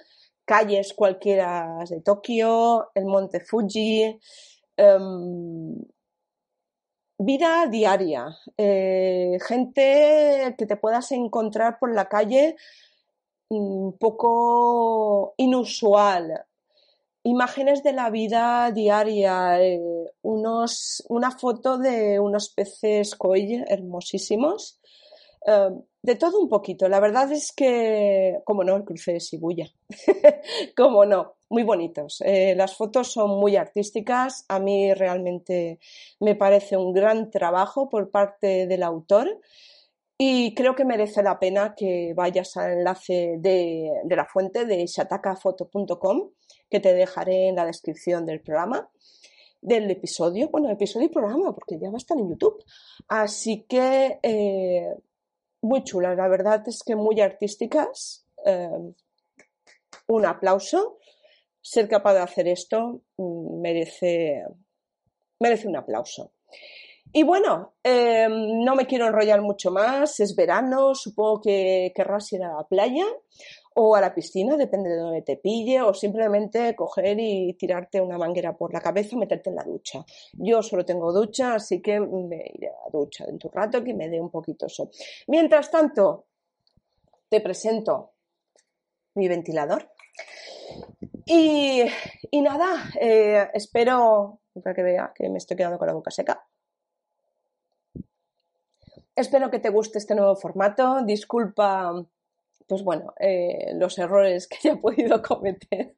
calles 0.48 0.94
cualquiera 0.94 1.84
de 1.90 2.00
Tokio, 2.00 2.90
el 2.96 3.06
monte 3.06 3.42
Fuji, 3.42 4.18
em, 4.78 5.76
vida 7.28 7.68
diaria, 7.68 8.38
eh, 8.58 9.38
gente 9.46 10.56
que 10.58 10.66
te 10.66 10.78
puedas 10.78 11.12
encontrar 11.12 11.78
por 11.78 11.94
la 11.94 12.08
calle 12.08 12.56
un 13.50 13.90
mm, 13.90 13.98
poco 14.00 15.34
inusual, 15.36 16.46
imágenes 17.24 17.84
de 17.84 17.92
la 17.92 18.10
vida 18.10 18.72
diaria, 18.72 19.62
eh, 19.62 19.82
unos, 20.22 21.04
una 21.10 21.32
foto 21.32 21.78
de 21.78 22.18
unos 22.18 22.48
peces 22.50 23.14
koi 23.16 23.62
hermosísimos, 23.68 24.77
em, 25.48 25.82
de 26.04 26.16
todo 26.16 26.40
un 26.40 26.48
poquito. 26.48 26.88
La 26.88 27.00
verdad 27.00 27.32
es 27.32 27.52
que, 27.52 28.40
como 28.46 28.64
no, 28.64 28.76
el 28.76 28.84
cruce 28.84 29.14
de 29.14 29.20
Shibuya. 29.20 29.68
como 30.78 31.06
no, 31.06 31.36
muy 31.50 31.64
bonitos. 31.64 32.22
Eh, 32.26 32.54
las 32.56 32.76
fotos 32.76 33.12
son 33.12 33.40
muy 33.40 33.56
artísticas. 33.56 34.46
A 34.48 34.60
mí 34.60 34.94
realmente 34.94 35.80
me 36.20 36.36
parece 36.36 36.78
un 36.78 36.94
gran 36.94 37.32
trabajo 37.32 37.90
por 37.90 38.12
parte 38.12 38.68
del 38.68 38.84
autor. 38.84 39.40
Y 40.20 40.56
creo 40.56 40.76
que 40.76 40.86
merece 40.86 41.22
la 41.24 41.40
pena 41.40 41.76
que 41.76 42.14
vayas 42.16 42.58
al 42.58 42.74
enlace 42.74 43.36
de, 43.40 43.92
de 44.04 44.16
la 44.16 44.26
fuente 44.26 44.66
de 44.66 44.86
shatakafoto.com, 44.86 46.30
que 46.70 46.80
te 46.80 46.94
dejaré 46.94 47.50
en 47.50 47.56
la 47.56 47.66
descripción 47.66 48.26
del 48.26 48.42
programa 48.42 48.90
del 49.62 49.90
episodio, 49.92 50.50
bueno, 50.50 50.70
episodio 50.70 51.08
y 51.08 51.10
programa, 51.10 51.54
porque 51.54 51.78
ya 51.80 51.90
va 51.90 51.96
a 51.96 51.98
estar 51.98 52.18
en 52.18 52.30
YouTube. 52.30 52.64
Así 53.08 53.66
que 53.68 54.20
eh, 54.24 54.96
muy 55.62 55.84
chulas, 55.84 56.16
la 56.16 56.28
verdad 56.28 56.64
es 56.68 56.84
que 56.84 56.96
muy 56.96 57.20
artísticas. 57.22 58.26
Eh, 58.46 58.94
un 60.08 60.26
aplauso. 60.26 60.98
Ser 61.62 61.90
capaz 61.90 62.14
de 62.14 62.20
hacer 62.22 62.48
esto 62.48 63.02
mm, 63.18 63.62
merece, 63.62 64.44
merece 65.40 65.68
un 65.68 65.76
aplauso. 65.76 66.32
Y 67.12 67.24
bueno, 67.24 67.76
em, 67.84 68.64
no 68.64 68.76
me 68.76 68.86
quiero 68.86 69.08
enrollar 69.08 69.42
mucho 69.42 69.72
más, 69.72 70.20
es 70.20 70.36
verano, 70.36 70.94
supongo 70.94 71.42
que 71.42 71.92
querrás 71.96 72.32
ir 72.34 72.44
a 72.44 72.54
la 72.54 72.64
playa 72.68 73.06
o 73.80 73.96
a 73.96 74.02
la 74.02 74.12
piscina, 74.12 74.58
depende 74.58 74.90
de 74.90 74.98
dónde 74.98 75.22
te 75.22 75.38
pille, 75.38 75.84
o 75.84 75.94
simplemente 75.94 76.76
coger 76.76 77.20
y 77.20 77.54
tirarte 77.54 78.02
una 78.02 78.18
manguera 78.18 78.58
por 78.58 78.74
la 78.74 78.82
cabeza 78.82 79.10
y 79.14 79.20
meterte 79.20 79.52
en 79.52 79.56
la 79.56 79.64
ducha. 79.64 80.04
Yo 80.34 80.64
solo 80.64 80.84
tengo 80.84 81.14
ducha, 81.14 81.54
así 81.54 81.80
que 81.80 82.00
me 82.00 82.44
iré 82.56 82.70
a 82.70 82.72
la 82.72 82.90
ducha 82.92 83.28
dentro 83.28 83.52
de 83.52 83.56
un 83.56 83.64
rato 83.64 83.84
que 83.84 83.94
me 83.94 84.10
dé 84.10 84.20
un 84.20 84.32
poquito 84.32 84.66
eso. 84.66 84.90
Mientras 85.28 85.70
tanto, 85.70 86.26
te 87.30 87.40
presento 87.40 88.14
mi 89.14 89.28
ventilador. 89.28 89.92
Y, 91.28 91.84
nada, 92.42 92.90
eh, 93.00 93.48
espero 93.54 94.40
para 94.56 94.74
que 94.74 94.82
vea 94.82 95.12
que 95.14 95.30
me 95.30 95.38
estoy 95.38 95.56
quedando 95.56 95.78
con 95.78 95.86
la 95.86 95.94
boca 95.94 96.10
seca. 96.10 96.48
Espero 99.16 99.52
que 99.52 99.60
te 99.60 99.70
guste 99.70 100.00
este 100.00 100.16
nuevo 100.16 100.36
formato. 100.36 101.04
Disculpa, 101.04 101.94
pues 102.68 102.84
bueno, 102.84 103.14
eh, 103.20 103.74
los 103.76 103.98
errores 103.98 104.48
que 104.48 104.58
haya 104.70 104.82
podido 104.82 105.22
cometer. 105.22 105.96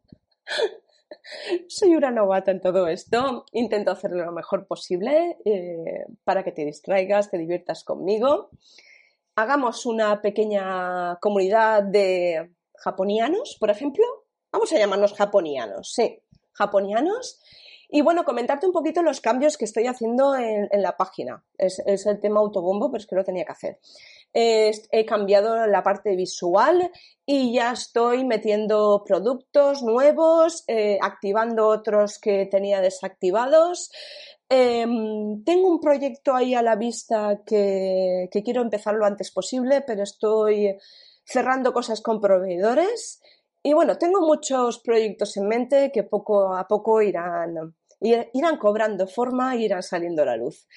Soy 1.68 1.96
una 1.96 2.12
novata 2.12 2.52
en 2.52 2.62
todo 2.62 2.88
esto. 2.88 3.46
Intento 3.52 3.92
hacerlo 3.92 4.26
lo 4.26 4.32
mejor 4.32 4.68
posible 4.68 5.38
eh, 5.46 6.06
para 6.24 6.44
que 6.44 6.52
te 6.52 6.66
distraigas, 6.66 7.30
te 7.30 7.38
diviertas 7.38 7.84
conmigo. 7.84 8.50
Hagamos 9.36 9.86
una 9.86 10.22
pequeña 10.22 11.18
comunidad 11.22 11.84
de 11.84 12.52
japonianos, 12.78 13.58
por 13.60 13.70
ejemplo. 13.70 14.04
Vamos 14.52 14.74
a 14.74 14.80
llamarnos 14.80 15.14
japonianos, 15.14 15.94
sí, 15.94 16.22
japonianos 16.54 17.40
y 17.92 18.02
bueno, 18.02 18.24
comentarte 18.24 18.68
un 18.68 18.72
poquito 18.72 19.02
los 19.02 19.20
cambios 19.20 19.58
que 19.58 19.66
estoy 19.66 19.88
haciendo 19.88 20.36
en, 20.36 20.70
la 20.74 20.96
página. 20.96 21.44
Es, 21.58 21.80
el 21.88 22.20
tema 22.20 22.40
autobombo, 22.40 22.92
pero 22.92 23.02
es 23.02 23.08
que 23.08 23.16
lo 23.16 23.24
tenía 23.24 23.46
que 23.46 23.52
hacer. 23.52 23.80
He 24.34 25.06
cambiado 25.06 25.66
la 25.68 25.84
parte 25.84 26.16
visual 26.16 26.92
y 27.26 27.54
ya 27.54 27.72
estoy 27.72 28.26
metiendo 28.26 29.04
productos 29.06 29.82
nuevos, 29.82 30.64
eh, 30.68 30.98
activando 31.02 31.68
otros 31.68 32.20
que 32.20 32.46
tenía 32.46 32.82
desactivados. 32.82 33.92
Em, 34.50 35.44
tengo 35.44 35.70
un 35.70 35.80
proyecto 35.80 36.34
ahí 36.34 36.56
a 36.56 36.64
la 36.64 36.76
vista 36.76 37.42
que, 37.46 38.30
quiero 38.44 38.62
empezar 38.62 38.96
lo 38.96 39.06
antes 39.06 39.32
posible, 39.32 39.82
pero 39.82 40.04
estoy 40.04 40.76
cerrando 41.24 41.72
cosas 41.72 42.02
con 42.02 42.20
proveedores. 42.20 43.22
Y 43.62 43.74
bueno, 43.74 43.98
tengo 43.98 44.22
muchos 44.22 44.80
proyectos 44.80 45.38
en 45.38 45.48
mente 45.48 45.92
que 45.92 46.04
poco 46.04 46.56
a 46.56 46.68
poco 46.68 47.02
irán, 47.02 47.76
irán 48.00 48.58
cobrando 48.58 49.06
forma 49.06 49.54
e 49.56 49.62
irán 49.62 49.84
saliendo 49.84 50.24
a 50.24 50.26
la 50.26 50.38
luz. 50.38 50.68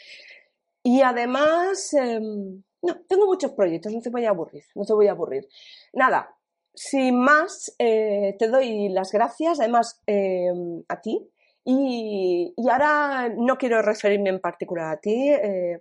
Y 0.83 1.01
además, 1.01 1.95
em, 1.95 2.63
no, 2.83 3.01
tengo 3.09 3.27
muchos 3.27 3.53
proyectos, 3.53 3.93
no 3.93 4.01
te 4.01 4.11
voy 4.11 4.25
a 4.25 4.31
aburrir, 4.31 4.65
no 4.75 4.85
te 4.85 4.93
voy 4.93 5.09
a 5.09 5.13
aburrir. 5.13 5.49
Nada, 5.93 6.35
sin 6.75 7.19
más, 7.19 7.75
eh, 7.79 8.37
te 8.39 8.49
doy 8.49 8.89
las 8.89 9.13
gracias, 9.13 9.61
además, 9.61 10.01
em, 10.07 10.83
a 10.89 11.01
ti. 11.01 11.29
Y, 11.65 12.53
ahora 12.71 13.29
no 13.37 13.57
quiero 13.57 13.83
referirme 13.83 14.31
en 14.31 14.41
particular 14.41 14.93
a 14.93 15.01
ti, 15.01 15.31
eh, 15.31 15.81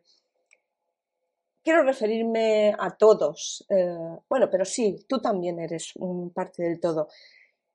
quiero 1.63 1.83
referirme 1.83 2.75
a 2.77 2.91
todos. 2.91 3.65
Eh, 3.69 4.17
bueno, 4.29 4.49
pero 4.51 4.65
sí, 4.65 5.05
tú 5.07 5.19
también 5.19 5.59
eres 5.59 5.93
parte 6.33 6.63
del 6.63 6.79
todo. 6.79 7.07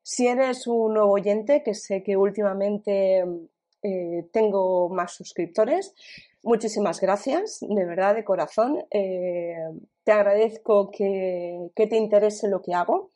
Si 0.02 0.26
eres 0.26 0.66
un 0.66 0.94
nuevo 0.94 1.12
oyente, 1.12 1.62
que 1.64 1.74
sé 1.74 2.02
que 2.02 2.16
últimamente 2.16 3.24
eh, 3.82 4.28
tengo 4.32 4.88
más 4.88 5.14
suscriptores. 5.14 5.94
Muchísimas 6.46 7.00
gracias, 7.00 7.58
de 7.60 7.84
verdad, 7.84 8.14
de 8.14 8.22
corazón. 8.22 8.78
Eh, 8.92 9.56
te 10.04 10.12
agradezco 10.12 10.92
que, 10.92 11.72
te 11.74 11.96
interese 11.96 12.46
lo 12.46 12.62
que 12.62 12.72
hago. 12.72 13.10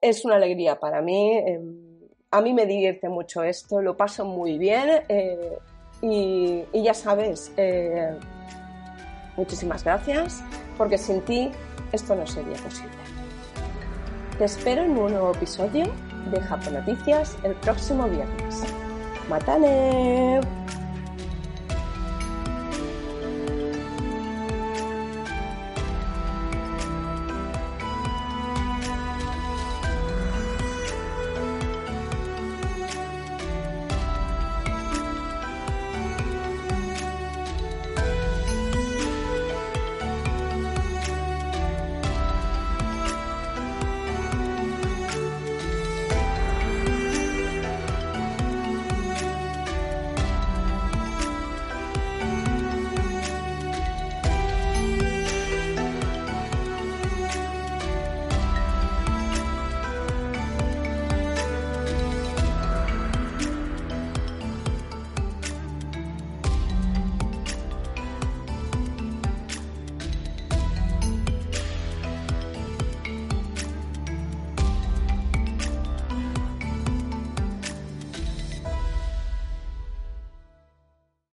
Es 0.00 0.24
una 0.24 0.36
alegría 0.36 0.80
para 0.80 1.02
mí. 1.02 1.36
Em, 1.36 2.00
a 2.30 2.40
mí 2.40 2.54
me 2.54 2.64
divierte 2.64 3.10
mucho 3.10 3.42
esto, 3.42 3.82
lo 3.82 3.94
paso 3.94 4.24
muy 4.24 4.56
bien. 4.56 5.04
Eh, 5.10 5.58
y, 6.00 6.64
ya 6.82 6.94
sabes, 6.94 7.52
eh, 7.58 8.16
muchísimas 9.36 9.84
gracias, 9.84 10.42
porque 10.78 10.96
sin 10.96 11.20
ti 11.20 11.50
esto 11.92 12.14
no 12.14 12.26
sería 12.26 12.56
posible. 12.56 12.96
Te 14.38 14.46
espero 14.46 14.84
en 14.84 14.96
un 14.96 15.12
nuevo 15.12 15.32
episodio 15.32 15.92
de 16.30 16.40
Japón 16.40 16.72
Noticias 16.72 17.36
el 17.44 17.54
próximo 17.56 18.08
viernes. 18.08 18.62
¡Matane! 19.28 20.59